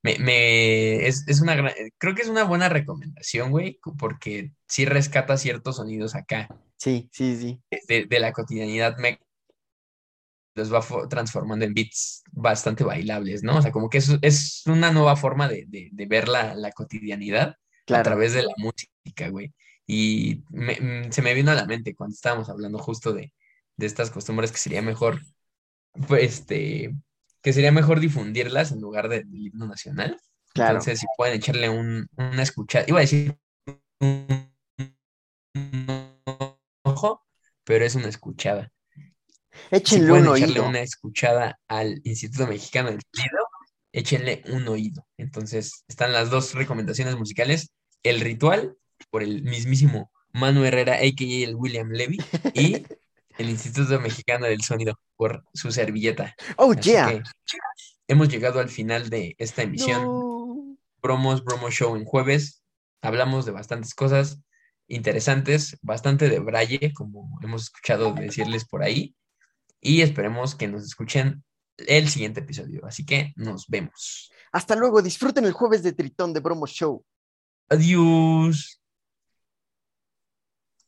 [0.02, 4.84] Me, me- es, es una gran- creo que es una buena recomendación, güey, porque sí
[4.84, 7.60] rescata ciertos sonidos acá Sí, sí, sí.
[7.88, 9.18] de, de la cotidianidad me
[10.54, 13.56] los va fo- transformando en beats bastante bailables, ¿no?
[13.58, 16.72] O sea, como que es, es una nueva forma de, de- de ver la, la
[16.72, 17.56] cotidianidad
[18.00, 19.52] a través de la música, güey.
[19.86, 23.32] Y me- mm, se me vino a la mente cuando estábamos hablando justo de,
[23.76, 25.20] de estas costumbres que sería mejor,
[26.08, 26.94] pues, este,
[27.42, 30.18] que sería mejor difundirlas en lugar de- del himno nacional.
[30.54, 30.72] Claro.
[30.78, 33.36] Entonces, si pueden echarle un, una escuchada, iba a decir
[34.00, 34.52] un,
[35.54, 36.12] un
[36.84, 37.24] ojo,
[37.64, 38.70] pero es una escuchada.
[39.52, 40.68] Si Échenle pueden un echarle oído.
[40.68, 43.38] una escuchada al Instituto Mexicano del Sonido,
[43.92, 45.06] échenle un oído.
[45.18, 47.70] Entonces, están las dos recomendaciones musicales,
[48.02, 48.76] El Ritual,
[49.10, 51.44] por el mismísimo Manu Herrera, a.k.a.
[51.44, 52.18] el William Levy,
[52.54, 52.84] y
[53.38, 56.34] el Instituto Mexicano del Sonido, por su servilleta.
[56.56, 57.22] Oh, Así yeah.
[58.08, 60.04] hemos llegado al final de esta emisión.
[60.04, 60.76] No.
[61.00, 62.62] Promos, Bromo Show en jueves.
[63.02, 64.40] Hablamos de bastantes cosas
[64.86, 69.14] interesantes, bastante de braille, como hemos escuchado decirles por ahí.
[69.80, 71.44] Y esperemos que nos escuchen
[71.76, 72.84] el siguiente episodio.
[72.86, 74.30] Así que nos vemos.
[74.52, 75.02] Hasta luego.
[75.02, 77.04] Disfruten el jueves de Tritón de Bromo Show.
[77.68, 78.81] Adiós.